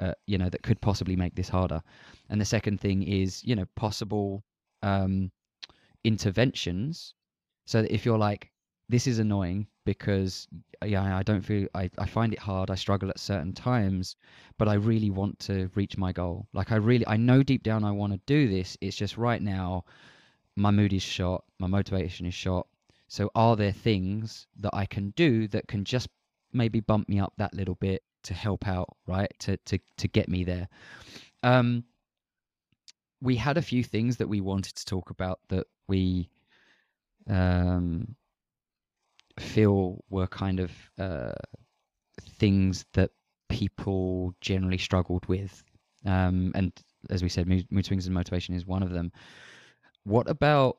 [0.00, 1.82] uh, you know that could possibly make this harder.
[2.28, 4.44] And the second thing is you know possible
[4.82, 5.30] um
[6.04, 7.14] interventions.
[7.66, 8.50] So that if you're like
[8.88, 10.46] this is annoying because
[10.84, 14.14] yeah i don't feel I, I find it hard i struggle at certain times
[14.58, 16.46] but i really want to reach my goal.
[16.52, 18.76] Like i really i know deep down i want to do this.
[18.80, 19.84] It's just right now
[20.56, 22.66] my mood is shot my motivation is shot.
[23.08, 26.08] So, are there things that I can do that can just
[26.52, 29.32] maybe bump me up that little bit to help out, right?
[29.40, 30.68] To to to get me there.
[31.42, 31.84] Um,
[33.20, 36.28] we had a few things that we wanted to talk about that we
[37.28, 38.14] um,
[39.38, 41.32] feel were kind of uh,
[42.38, 43.10] things that
[43.48, 45.62] people generally struggled with.
[46.04, 46.72] Um, and
[47.10, 49.12] as we said, mood, swings and motivation is one of them.
[50.04, 50.78] What about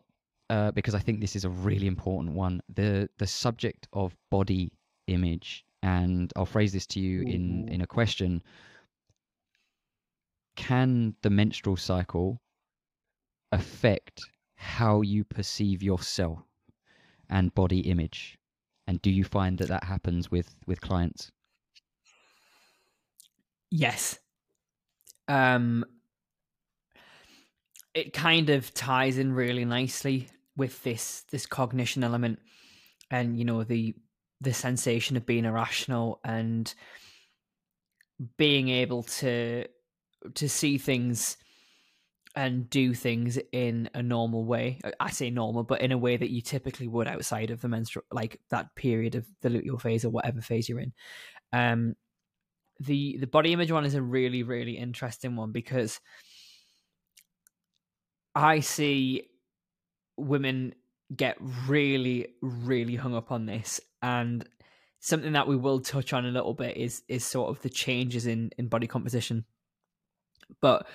[0.50, 4.72] uh, because I think this is a really important one the the subject of body
[5.08, 8.44] image, and I'll phrase this to you in in a question:
[10.58, 12.42] Can the menstrual cycle
[13.54, 14.22] affect
[14.56, 16.44] how you perceive yourself
[17.30, 18.38] and body image?
[18.86, 21.32] And do you find that that happens with with clients?
[23.72, 24.20] Yes.
[25.30, 25.86] Um,
[27.94, 32.40] it kind of ties in really nicely with this this cognition element,
[33.10, 33.96] and you know the
[34.42, 36.74] the sensation of being irrational and
[38.38, 39.66] being able to
[40.34, 41.38] to see things
[42.36, 44.80] and do things in a normal way.
[45.00, 48.06] I say normal, but in a way that you typically would outside of the menstrual,
[48.12, 50.94] like that period of the luteal phase or whatever phase you're in.
[51.52, 51.96] Um,
[52.80, 56.00] the the body image one is a really really interesting one because
[58.36, 59.24] I see
[60.16, 60.76] women
[61.16, 64.48] get really really hung up on this and
[65.00, 68.26] something that we will touch on a little bit is is sort of the changes
[68.26, 69.46] in in body composition
[70.62, 70.88] but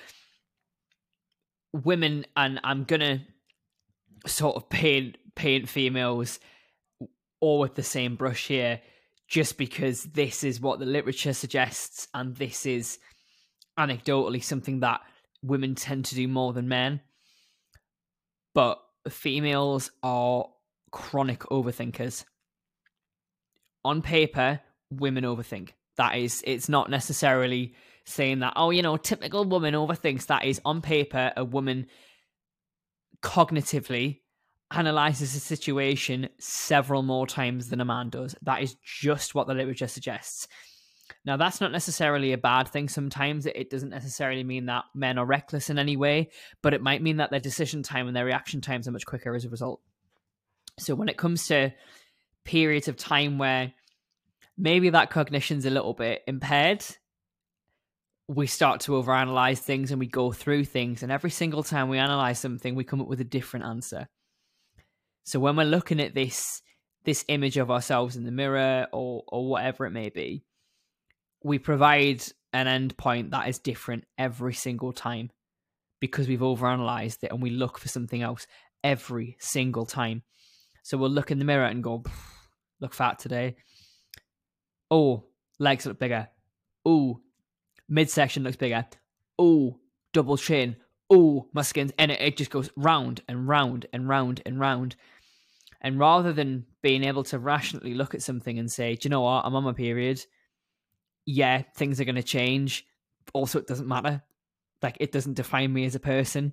[1.73, 3.23] women, and I'm gonna
[4.27, 6.39] sort of paint paint females
[7.41, 8.81] all with the same brush here,
[9.29, 12.99] just because this is what the literature suggests, and this is
[13.79, 15.01] anecdotally something that
[15.43, 17.01] women tend to do more than men.
[18.55, 20.47] But females are
[20.91, 22.25] chronic overthinkers.
[23.85, 25.71] On paper, women overthink.
[25.97, 30.61] That is, it's not necessarily saying that, oh, you know, typical woman overthinks that is
[30.65, 31.87] on paper a woman
[33.23, 34.21] cognitively
[34.73, 38.35] analyzes a situation several more times than a man does.
[38.43, 40.49] That is just what the literature suggests.
[41.25, 42.89] Now, that's not necessarily a bad thing.
[42.89, 46.31] Sometimes it doesn't necessarily mean that men are reckless in any way,
[46.63, 49.35] but it might mean that their decision time and their reaction times are much quicker
[49.35, 49.81] as a result.
[50.79, 51.73] So, when it comes to
[52.45, 53.73] periods of time where
[54.57, 56.85] maybe that cognition's a little bit impaired,
[58.29, 61.03] we start to overanalyze things and we go through things.
[61.03, 64.09] And every single time we analyze something, we come up with a different answer.
[65.25, 66.63] So when we're looking at this
[67.05, 70.45] this image of ourselves in the mirror or or whatever it may be,
[71.43, 75.31] we provide an endpoint that is different every single time
[76.01, 78.47] because we've overanalyzed it and we look for something else
[78.83, 80.23] every single time.
[80.83, 82.03] So we'll look in the mirror and go,
[82.83, 83.57] look fat today.
[84.91, 85.25] Oh,
[85.59, 86.29] legs look bigger.
[86.85, 87.21] Oh,
[87.89, 88.85] midsection looks bigger.
[89.39, 89.79] Oh,
[90.13, 90.77] double chin.
[91.09, 94.97] Oh, my skin's and it, it just goes round and round and round and round.
[95.81, 99.23] And rather than being able to rationally look at something and say, Do you know
[99.23, 99.45] what?
[99.45, 100.21] I'm on my period.
[101.25, 102.87] Yeah, things are going to change.
[103.33, 104.23] Also, it doesn't matter.
[104.83, 106.53] Like, it doesn't define me as a person.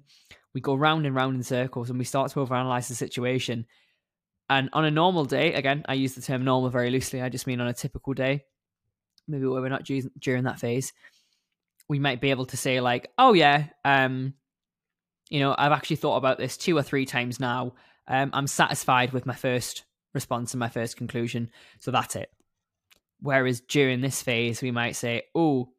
[0.53, 3.65] We go round and round in circles and we start to overanalyze the situation.
[4.49, 7.21] And on a normal day, again, I use the term normal very loosely.
[7.21, 8.45] I just mean on a typical day,
[9.27, 9.87] maybe where we're not
[10.19, 10.91] during that phase
[11.89, 14.35] we might be able to say like, oh yeah, um,
[15.29, 17.73] you know, I've actually thought about this two or three times now.
[18.07, 19.83] Um, I'm satisfied with my first
[20.13, 22.31] response and my first conclusion, so that's it.
[23.21, 25.69] Whereas during this phase, we might say, oh,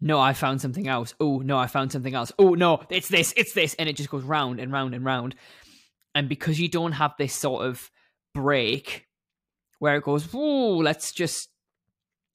[0.00, 1.14] no, I found something else.
[1.20, 2.32] Oh, no, I found something else.
[2.38, 3.74] Oh, no, it's this, it's this.
[3.74, 5.34] And it just goes round and round and round.
[6.18, 7.92] And because you don't have this sort of
[8.34, 9.06] break
[9.78, 11.48] where it goes, oh, let's just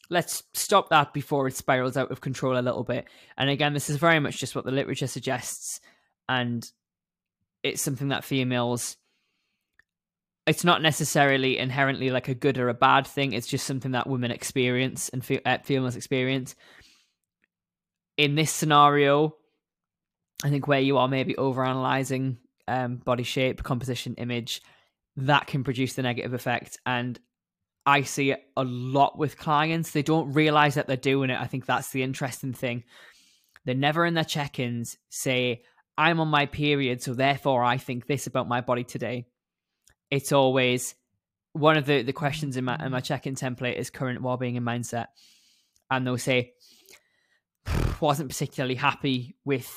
[0.10, 3.10] let's stop that before it spirals out of control a little bit.
[3.38, 5.82] And again, this is very much just what the literature suggests,
[6.30, 6.63] and
[7.62, 8.96] it's something that females.
[10.48, 13.34] It's not necessarily inherently like a good or a bad thing.
[13.34, 16.56] It's just something that women experience and fe- uh, females experience.
[18.15, 19.36] In this scenario,
[20.42, 22.38] I think where you are maybe overanalyzing
[22.68, 24.62] um, body shape, composition, image,
[25.18, 26.80] that can produce the negative effect.
[26.86, 27.20] And
[27.86, 29.92] I see it a lot with clients.
[29.92, 31.40] They don't realize that they're doing it.
[31.40, 32.84] I think that's the interesting thing.
[33.66, 35.64] They're never in their check ins say,
[35.98, 39.28] I'm on my period, so therefore I think this about my body today.
[40.10, 40.96] It's always
[41.54, 44.66] one of the, the questions in my in my check-in template is current well-being and
[44.66, 45.08] mindset.
[45.92, 46.54] And they'll say,
[48.02, 49.72] wasn't particularly happy with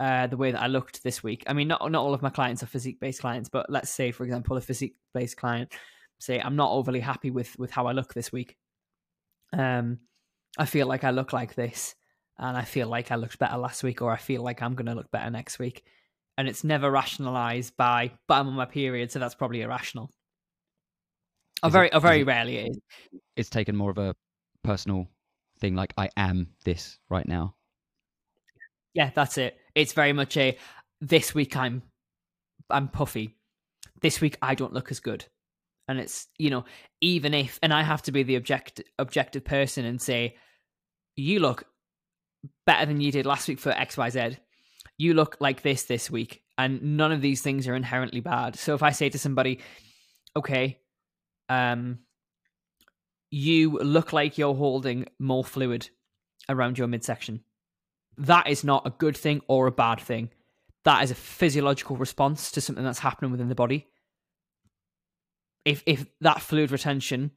[0.00, 1.44] uh, the way that I looked this week.
[1.46, 4.10] I mean, not not all of my clients are physique based clients, but let's say,
[4.10, 5.72] for example, a physique based client
[6.18, 8.56] say I'm not overly happy with with how I look this week.
[9.52, 9.98] Um,
[10.58, 11.94] I feel like I look like this,
[12.38, 14.86] and I feel like I looked better last week, or I feel like I'm going
[14.86, 15.84] to look better next week,
[16.38, 20.10] and it's never rationalized by, but I'm on my period, so that's probably irrational.
[21.62, 22.78] Or Is very, it- or very it- rarely it is.
[23.36, 24.14] It's taken more of a
[24.64, 25.08] personal
[25.60, 27.54] thing, like I am this right now.
[28.94, 29.56] Yeah, that's it.
[29.74, 30.56] It's very much a
[31.00, 31.82] this week I'm
[32.68, 33.36] I'm puffy.
[34.00, 35.24] This week I don't look as good.
[35.88, 36.64] And it's, you know,
[37.00, 40.36] even if and I have to be the object objective person and say
[41.16, 41.64] you look
[42.64, 44.38] better than you did last week for XYZ.
[44.98, 48.56] You look like this this week and none of these things are inherently bad.
[48.56, 49.60] So if I say to somebody,
[50.36, 50.78] okay,
[51.48, 52.00] um
[53.32, 55.88] you look like you're holding more fluid
[56.48, 57.40] around your midsection
[58.18, 60.30] that is not a good thing or a bad thing.
[60.84, 63.86] That is a physiological response to something that's happening within the body.
[65.64, 67.32] If if that fluid retention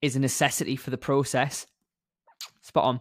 [0.00, 1.66] is a necessity for the process,
[2.60, 3.00] spot on.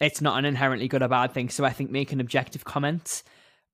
[0.00, 1.48] It's not an inherently good or bad thing.
[1.48, 3.24] So I think making objective comments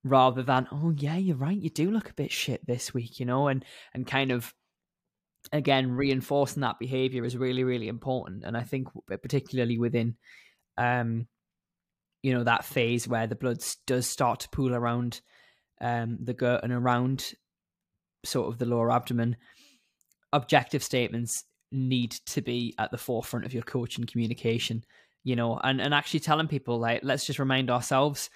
[0.05, 3.27] rather than, oh yeah, you're right, you do look a bit shit this week, you
[3.27, 4.55] know, and and kind of
[5.53, 8.45] again reinforcing that behavior is really, really important.
[8.45, 8.89] And I think
[9.23, 10.17] particularly within
[10.77, 11.27] um
[12.25, 15.21] you know that phase where the blood does start to pool around
[15.81, 17.33] um, the gut and around
[18.25, 19.37] sort of the lower abdomen
[20.33, 24.85] objective statements need to be at the forefront of your coaching communication
[25.23, 28.31] you know and, and actually telling people like let's just remind ourselves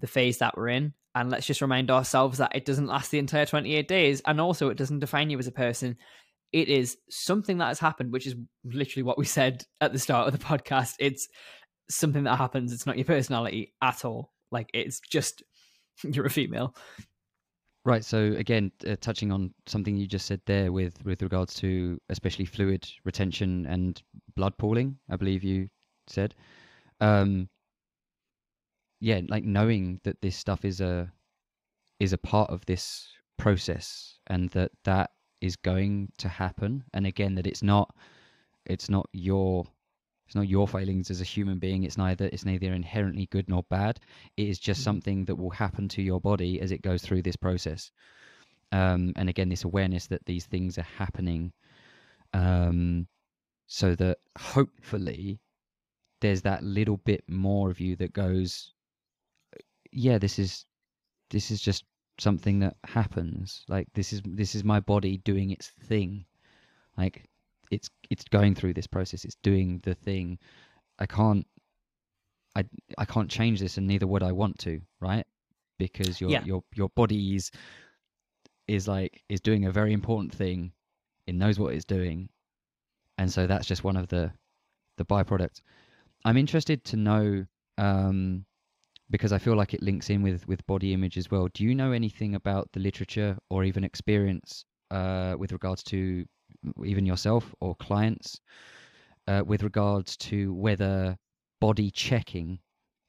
[0.00, 3.18] the phase that we're in and let's just remind ourselves that it doesn't last the
[3.18, 5.96] entire 28 days and also it doesn't define you as a person.
[6.52, 8.34] It is something that has happened which is
[8.64, 10.94] literally what we said at the start of the podcast.
[10.98, 11.28] It's
[11.90, 12.72] something that happens.
[12.72, 14.32] It's not your personality at all.
[14.50, 15.42] Like it's just
[16.04, 16.74] you're a female.
[17.84, 18.04] Right.
[18.04, 22.44] So again, uh, touching on something you just said there with with regards to especially
[22.44, 24.00] fluid retention and
[24.36, 25.68] blood pooling, I believe you
[26.06, 26.34] said.
[27.00, 27.48] Um,
[29.00, 31.10] yeah, like knowing that this stuff is a
[31.98, 35.10] is a part of this process and that that
[35.40, 37.92] is going to happen, and again that it's not
[38.64, 39.64] it's not your
[40.32, 41.84] it's not your failings as a human being.
[41.84, 44.00] It's neither it's neither inherently good nor bad.
[44.38, 44.84] It is just Mhm.
[44.84, 47.92] something that will happen to your body as it goes through this process.
[48.72, 51.52] Um, and again, this awareness that these things are happening,
[52.32, 53.06] um,
[53.66, 55.38] so that hopefully
[56.22, 58.72] there's that little bit more of you that goes,
[59.90, 60.64] yeah, this is
[61.28, 61.84] this is just
[62.18, 63.64] something that happens.
[63.68, 66.24] Like this is this is my body doing its thing.
[66.96, 67.28] Like
[67.72, 69.24] it's it's going through this process.
[69.24, 70.38] It's doing the thing.
[70.98, 71.46] I can't
[72.56, 72.64] I
[72.98, 75.26] I can't change this, and neither would I want to, right?
[75.78, 76.42] Because your Yeah.
[76.42, 77.50] your your body is
[78.68, 80.72] is like is doing a very important thing.
[81.26, 82.28] It knows what it's doing,
[83.18, 84.32] and so that's just one of the
[84.98, 85.62] the byproducts.
[86.24, 87.46] I'm interested to know
[87.78, 88.46] um,
[89.10, 91.48] because I feel like it links in with with body image as well.
[91.54, 96.26] Do you know anything about the literature or even experience uh, with regards to
[96.84, 98.40] even yourself or clients
[99.26, 101.16] uh, with regards to whether
[101.60, 102.58] body checking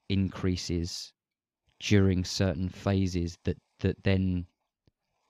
[0.10, 1.14] increases
[1.80, 4.45] during certain phases that that then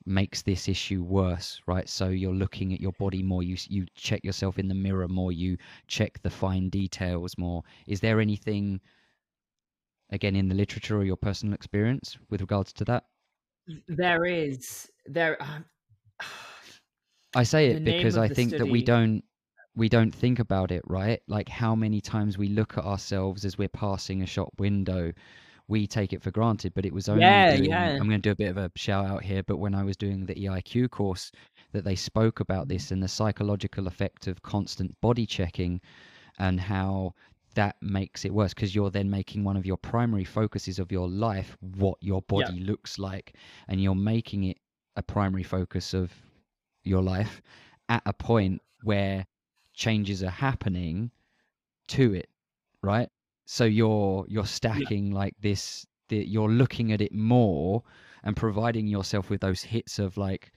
[0.06, 1.88] makes this issue worse right?
[1.88, 5.32] So you're looking at your body more you you check yourself in the mirror more
[5.32, 5.58] you
[5.88, 7.64] check the fine details more.
[7.88, 8.82] Is there anything
[10.12, 13.06] again in the literature or your personal experience with regards to that?
[13.88, 14.90] There is.
[15.06, 15.42] There.
[15.42, 15.66] Um,
[17.36, 19.24] I say it because I think that we don't
[19.76, 21.20] we don't think about it, right?
[21.28, 25.12] Like how many times we look at ourselves as we're passing a shop window,
[25.68, 26.74] we take it for granted.
[26.76, 27.98] But it was only Yeah, doing, yeah.
[28.00, 29.98] I'm going to do a bit of a shout out here, but when I was
[29.98, 31.32] doing the EIQ course,
[31.72, 35.82] that they spoke about this and the psychological effect of constant body checking,
[36.38, 37.14] and how
[37.56, 41.08] that makes it worse because you're then making one of your primary focuses of your
[41.08, 42.28] life what your Yeah.
[42.28, 43.36] body looks like,
[43.68, 44.60] and you're making it
[44.96, 46.12] a primary focus of
[46.84, 47.42] your life
[47.90, 49.26] at a point where
[49.74, 51.12] changes are happening
[51.88, 52.30] to it
[52.82, 53.10] right?
[53.46, 57.84] So you're you're stacking like this the, you're looking at it more
[58.24, 60.52] and providing yourself with those hits of like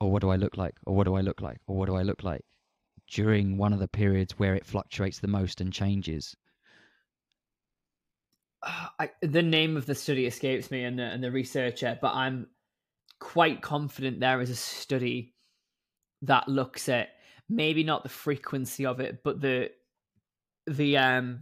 [0.00, 0.74] oh what do i look like?
[0.86, 1.58] Or what do i look like?
[1.66, 2.44] Or what do i look like?
[3.08, 6.36] during one of the periods where it fluctuates the most and changes.
[8.62, 12.14] Uh, I, the name of the study escapes me and the, and the researcher, but
[12.14, 12.48] I'm
[13.20, 15.34] quite confident there is a study
[16.26, 17.10] that looks at
[17.48, 19.70] maybe not the frequency of it, but the
[20.66, 21.40] the um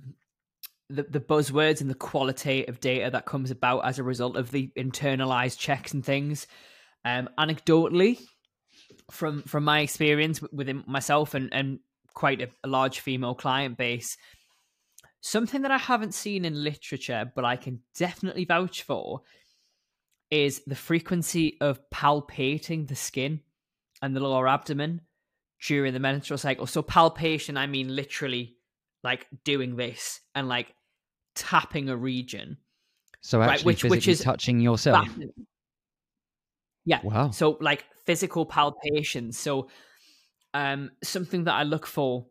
[0.91, 4.51] the, the buzzwords and the quality of data that comes about as a result of
[4.51, 6.47] the internalized checks and things.
[7.05, 8.21] Um, anecdotally,
[9.11, 11.81] from from my experience within myself and, and
[12.15, 14.17] quite a, a large female client base,
[15.21, 19.23] something that I haven't seen in literature, but I can definitely vouch for,
[20.31, 23.41] is the frequency of palpating the skin
[24.05, 25.01] and the lower abdomen
[25.67, 26.67] during the menstrual cycle.
[26.67, 28.57] So palpation, I mean literally
[29.03, 30.75] like doing this and like
[31.35, 32.59] tapping a region.
[33.23, 35.09] So actually, right, which, which is touching yourself.
[36.85, 37.01] Yeah.
[37.03, 37.31] Wow.
[37.31, 39.33] So like physical palpation.
[39.33, 39.69] So
[40.53, 42.27] um, something that I look for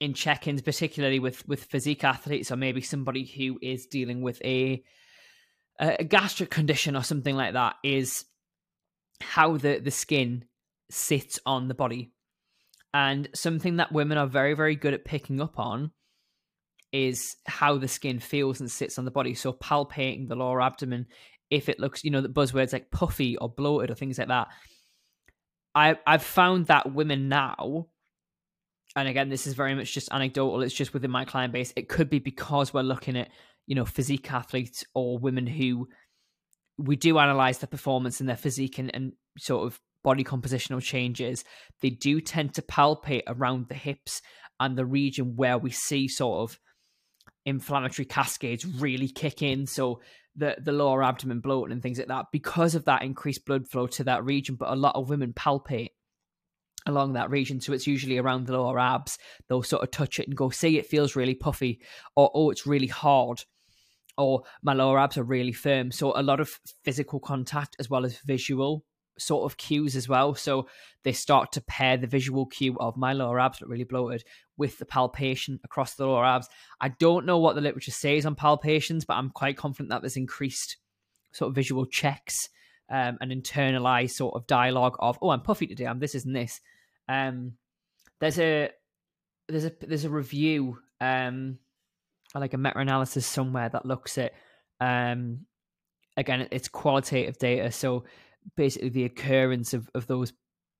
[0.00, 4.82] in check-ins, particularly with with physique athletes, or maybe somebody who is dealing with a
[5.78, 8.24] a gastric condition or something like that, is
[9.20, 10.46] how the the skin
[10.90, 12.12] sits on the body.
[12.94, 15.90] And something that women are very, very good at picking up on
[16.92, 19.34] is how the skin feels and sits on the body.
[19.34, 21.06] So palpating the lower abdomen,
[21.50, 24.48] if it looks, you know, the buzzwords like puffy or bloated or things like that.
[25.74, 27.88] I I've found that women now,
[28.96, 30.62] and again, this is very much just anecdotal.
[30.62, 31.72] It's just within my client base.
[31.76, 33.28] It could be because we're looking at
[33.66, 35.86] you know physique athletes or women who
[36.78, 41.44] we do analyze their performance and their physique and, and sort of body compositional changes.
[41.82, 44.22] They do tend to palpate around the hips
[44.60, 46.60] and the region where we see sort of
[47.44, 49.66] inflammatory cascades really kick in.
[49.66, 50.00] So
[50.36, 53.88] the the lower abdomen bloating and things like that because of that increased blood flow
[53.88, 54.54] to that region.
[54.54, 55.90] But a lot of women palpate
[56.86, 57.60] along that region.
[57.60, 59.18] So it's usually around the lower abs.
[59.48, 61.80] They'll sort of touch it and go, see, it feels really puffy,
[62.14, 63.42] or oh, it's really hard,
[64.16, 65.90] or my lower abs are really firm.
[65.90, 68.84] So a lot of physical contact as well as visual
[69.18, 70.34] sort of cues as well.
[70.34, 70.68] So
[71.02, 74.24] they start to pair the visual cue of my lower abs look really bloated
[74.56, 76.48] with the palpation across the lower abs.
[76.80, 80.16] I don't know what the literature says on palpations, but I'm quite confident that there's
[80.16, 80.76] increased
[81.32, 82.48] sort of visual checks
[82.90, 86.60] um, and internalized sort of dialogue of, oh, I'm puffy today, I'm this, isn't this.
[87.08, 87.52] Um,
[88.20, 88.70] there's a
[89.48, 91.58] there's a there's a review, um,
[92.34, 94.32] like a meta analysis somewhere that looks at
[94.80, 95.46] um,
[96.16, 97.70] again, it's qualitative data.
[97.70, 98.04] So
[98.56, 100.32] basically the occurrence of, of those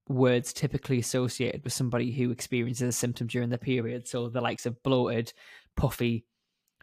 [0.09, 4.07] words typically associated with somebody who experiences a symptom during the period.
[4.07, 5.33] So the likes of bloated,
[5.77, 6.27] puffy,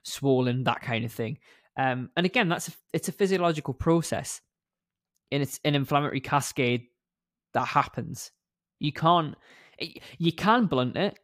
[0.03, 1.37] swollen, that kind of thing.
[1.77, 4.41] Um, and again, that's a, it's a physiological process,
[5.31, 6.87] and it's an inflammatory cascade
[7.53, 8.31] that happens.
[8.79, 9.35] You can't,
[10.17, 11.17] you can blunt it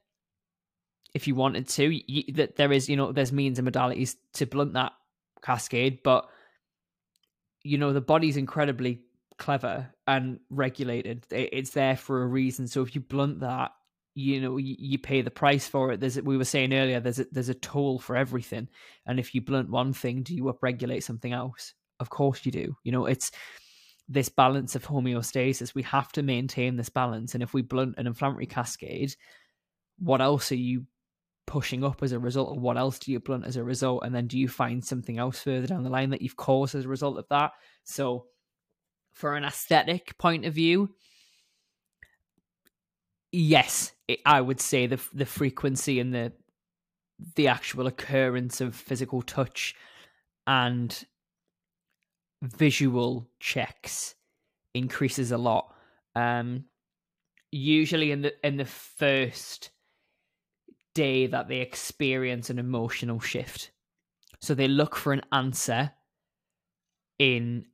[1.14, 1.90] if you wanted to.
[1.90, 4.94] You, that there is, you know, there's means and modalities to blunt that
[5.44, 6.28] cascade, but
[7.64, 9.02] you know the body's incredibly
[9.40, 11.26] clever and regulated.
[11.32, 12.68] It's there for a reason.
[12.68, 13.72] So if you blunt that,
[14.14, 16.00] you know you, pay the price for it.
[16.00, 17.00] There's we were saying earlier.
[17.00, 18.68] There's a, there's a toll for everything,
[19.06, 21.74] and if you blunt one thing, do you upregulate something else?
[22.00, 22.76] Of course you do.
[22.84, 23.32] You know it's
[24.10, 25.76] this balance of homeostasis.
[25.76, 29.16] We have to maintain this balance, and if we blunt an inflammatory cascade,
[30.00, 30.86] what else are you
[31.48, 34.14] pushing up as a result of what else do you blunt as a result and
[34.14, 36.88] then do you find something else further down the line that you've caused as a
[36.88, 38.28] result of that so
[39.20, 40.90] for an aesthetic point of view,
[43.34, 46.32] yes, it, I would say the the frequency and the
[47.36, 49.76] the actual occurrence of physical touch
[50.48, 51.06] and
[52.42, 54.16] visual checks
[54.74, 55.76] increases a lot.
[56.16, 56.64] Um,
[57.52, 59.72] usually in the in the first
[60.96, 63.72] day that they experience an emotional shift,
[64.40, 65.92] so they look for an answer
[67.20, 67.66] in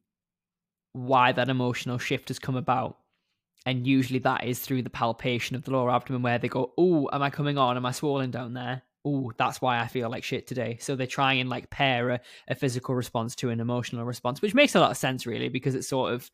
[0.96, 2.98] why that emotional shift has come about.
[3.66, 7.10] And usually that is through the palpation of the lower abdomen where they go, Oh,
[7.12, 7.78] am I coming on?
[7.78, 8.84] Am I swollen down there?
[9.04, 10.78] Oh, that's why I feel like shit today.
[10.80, 14.56] So they try and like pair a, a physical response to an emotional response, which
[14.56, 16.32] makes a lot of sense, really, because it's sort of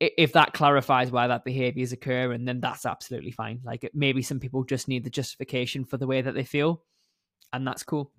[0.00, 3.60] if that clarifies why that behavior is occurring, then that's absolutely fine.
[3.64, 6.82] Like maybe some people just need the justification for the way that they feel,
[7.52, 8.10] and that's cool.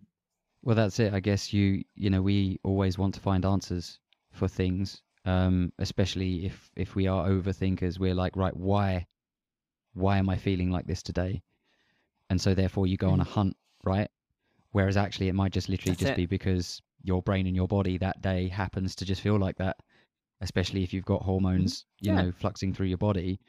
[0.63, 1.13] Well, that's it.
[1.13, 3.99] I guess you, you know, we always want to find answers
[4.31, 9.05] for things, um, especially if if we are overthinkers we're like right why
[9.93, 11.41] why am i feeling like this today
[12.29, 13.13] and so therefore you go mm.
[13.13, 13.29] on a mm.
[13.29, 14.09] hunt right
[14.71, 16.17] whereas actually it might just literally That's just it.
[16.17, 19.77] be because your brain and your body that day happens to just feel like that
[20.41, 21.31] especially if you've got mm-hmm.
[21.31, 22.21] hormones you yeah.
[22.21, 23.39] know fluxing through your body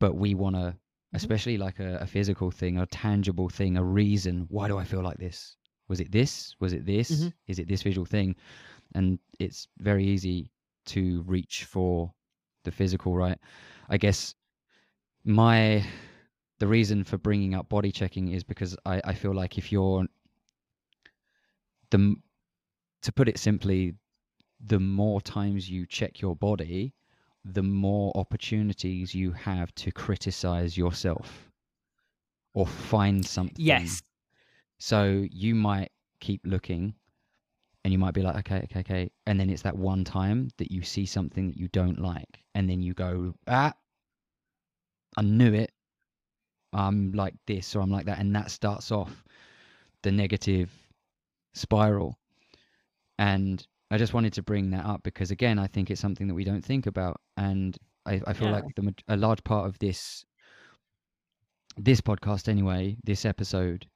[0.00, 1.16] but we want to mm-hmm.
[1.16, 5.02] especially like a, a, physical thing a tangible thing a reason why do i feel
[5.02, 5.56] like this
[5.88, 7.28] was it this was it this mm-hmm.
[7.48, 8.34] is it this visual thing
[8.94, 10.50] and it's very easy
[10.86, 12.12] to reach for
[12.64, 13.38] the physical, right?
[13.88, 14.34] I guess
[15.24, 15.84] my
[16.58, 20.06] the reason for bringing up body checking is because I, I feel like if you're
[21.90, 22.14] the
[23.02, 23.94] to put it simply,
[24.64, 26.94] the more times you check your body,
[27.44, 31.50] the more opportunities you have to criticize yourself
[32.54, 33.56] or find something.
[33.58, 34.02] Yes.
[34.78, 36.94] So you might keep looking
[37.84, 39.10] and you might be like, okay, okay, okay.
[39.26, 42.44] And then it's that one time that you see something that you don't like.
[42.54, 43.74] And then you go, ah,
[45.16, 45.72] I knew it.
[46.72, 48.18] I'm like this or I'm like that.
[48.18, 49.24] And that starts off
[50.02, 50.70] the negative
[51.54, 52.18] spiral.
[53.18, 56.34] And I just wanted to bring that up because, again, I think it's something that
[56.34, 57.20] we don't think about.
[57.36, 57.76] And
[58.06, 58.52] I, I feel Yeah.
[58.52, 60.24] like the, a large part of this
[61.78, 63.86] this podcast anyway this episode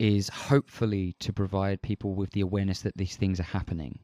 [0.00, 4.00] is hopefully to provide people with the awareness that these things are happening.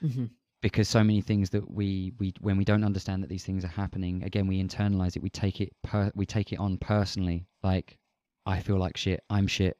[0.00, 0.26] Hmm
[0.64, 3.76] because so many things that we we when we don't understand that these things are
[3.82, 7.44] happening again we internalize it we take it per, we take it on personally.
[7.62, 7.98] Like
[8.46, 9.76] i feel like shit i'm shit.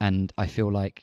[0.00, 1.02] And i feel like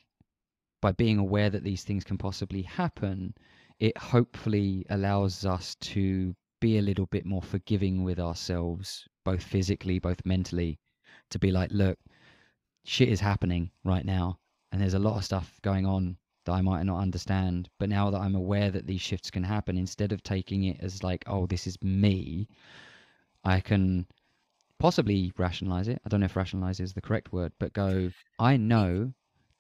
[0.82, 3.36] by being aware that these things can possibly happen
[3.80, 10.00] it hopefully allows us to be a little bit more forgiving with ourselves both physically
[10.00, 10.80] both mentally
[11.30, 12.00] to be like look
[12.88, 14.40] shit is happening right now
[14.72, 16.16] and there's a lot of stuff going on
[16.46, 17.70] that I might not understand.
[17.80, 21.04] But now that I'm aware that these shifts can happen, instead of taking it as
[21.04, 22.48] like, oh, this is me,
[23.44, 24.08] I can
[24.80, 26.02] possibly rationalize it.
[26.06, 28.10] I don't know if rationalize is the correct word, but go,
[28.40, 29.12] I know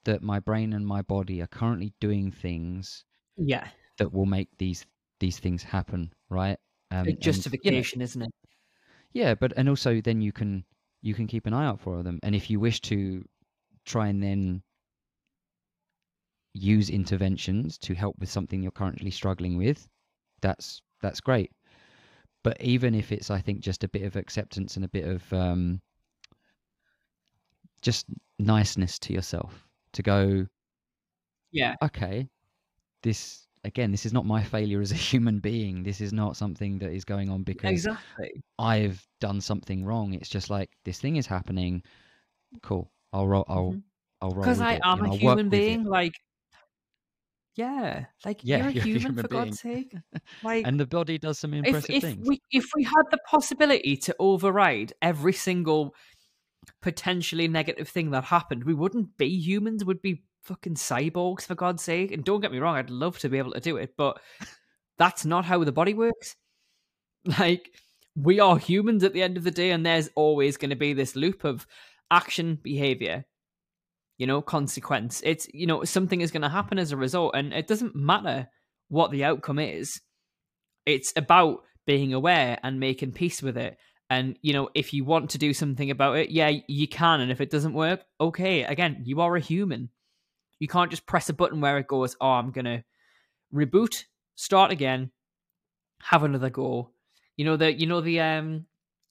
[0.05, 3.03] that my brain and my body are currently doing things
[3.35, 3.67] Yeah.
[3.97, 4.85] that will make these
[5.19, 6.57] these things happen, right?
[6.91, 8.29] Um, A and- yeah, justification, isn't it?
[9.11, 10.63] yeah, but and also then you can
[11.07, 13.23] you can keep an eye out for them, and if you wish to
[13.85, 14.61] try and then
[16.53, 19.87] use interventions to help with something you're currently struggling with,
[20.41, 21.51] that's that's great.
[22.43, 25.33] But even if it's, I think, just a bit of acceptance and a bit of
[25.33, 25.81] um,
[27.81, 28.05] just
[28.39, 30.47] niceness to yourself to go,
[31.51, 31.75] Yeah.
[31.81, 32.29] okay,
[33.03, 35.83] this again, this is not my failure as a human being.
[35.83, 38.43] This is not something that is going on because Exactly.
[38.59, 40.13] I've done something wrong.
[40.13, 41.83] It's just like this thing is happening.
[42.63, 42.91] Cool.
[43.13, 43.45] I'll roll.
[43.47, 43.83] I'll Mhm.
[44.21, 44.41] I'll roll.
[44.43, 45.83] Because I it, am a I'll human being.
[45.83, 46.13] Like,
[47.55, 49.95] yeah, like Yeah, you're a you're a human, human for God's sake.
[50.43, 52.27] Like, and the body does some if impressive if things.
[52.27, 55.95] we if we had the possibility to override every single
[56.81, 59.83] potentially negative thing that happened, we wouldn't be humans.
[59.85, 62.11] We'd be fucking cyborgs for God's sake.
[62.11, 64.19] And don't get me wrong, I'd love to be able to do it, but
[64.97, 66.35] that's not how the body works.
[67.39, 67.71] Like
[68.15, 70.93] we are humans at the end of the day, and there's always going to be
[70.93, 71.67] this loop of
[72.09, 73.25] action, behavior,
[74.17, 75.21] you know, consequence.
[75.25, 78.47] It's you know something is going to happen as a result, and it doesn't matter
[78.87, 79.99] what the outcome is.
[80.85, 83.77] It's about being aware and making peace with it.
[84.09, 87.19] And you know, if you want to do something about it, yeah, you can.
[87.19, 88.63] And if it doesn't work, okay.
[88.63, 89.89] Again, you are a human.
[90.59, 92.83] You can't just press a button where it goes, "Oh, I'm gonna
[93.53, 94.05] reboot,
[94.35, 95.11] start again,
[96.01, 96.91] have another go."
[97.35, 98.65] You know the you know the um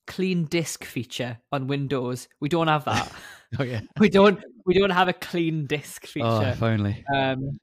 [0.06, 2.28] clean disk feature on Windows.
[2.40, 3.12] We don't have that.
[3.58, 3.80] oh yeah.
[3.98, 6.26] we don't we don't have a clean disk feature.
[6.26, 7.58] Oh, if only um,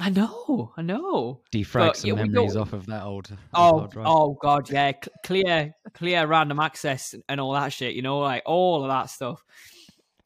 [0.00, 1.42] I know, I know.
[1.52, 3.30] defrag but, some yeah, memories off of that old.
[3.54, 4.06] Oh, hard drive.
[4.08, 4.92] oh god, yeah,
[5.24, 7.94] clear, clear random access and all that shit.
[7.94, 9.44] You know, like all of that stuff.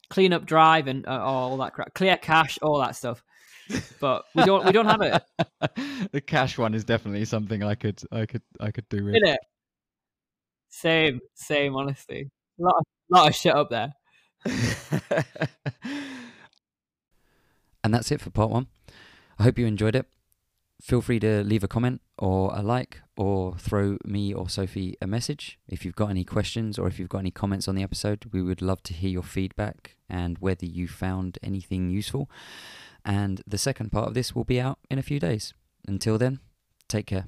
[0.09, 1.93] Clean up drive and uh, all that crap.
[1.93, 3.23] Clear cache, all that stuff.
[3.99, 5.21] But we don't, we don't have it
[6.11, 9.15] the cash one is definitely something I could I could I could do with.
[9.15, 9.39] in it.
[10.69, 11.75] Same, same.
[11.75, 12.29] Honestly,
[12.59, 13.93] a lot, of, lot of shit up there.
[17.83, 18.67] and that's it for part one.
[19.39, 20.05] I hope you enjoyed it.
[20.81, 25.07] Feel free to leave a comment or a like or throw me or Sophie a
[25.07, 28.29] message if you've got any questions or if you've got any comments on the episode.
[28.31, 32.29] We would love to hear your feedback and whether you found anything useful.
[33.03, 35.53] And the second part of this will be out in a few days.
[35.87, 36.39] Until then,
[36.87, 37.27] take care.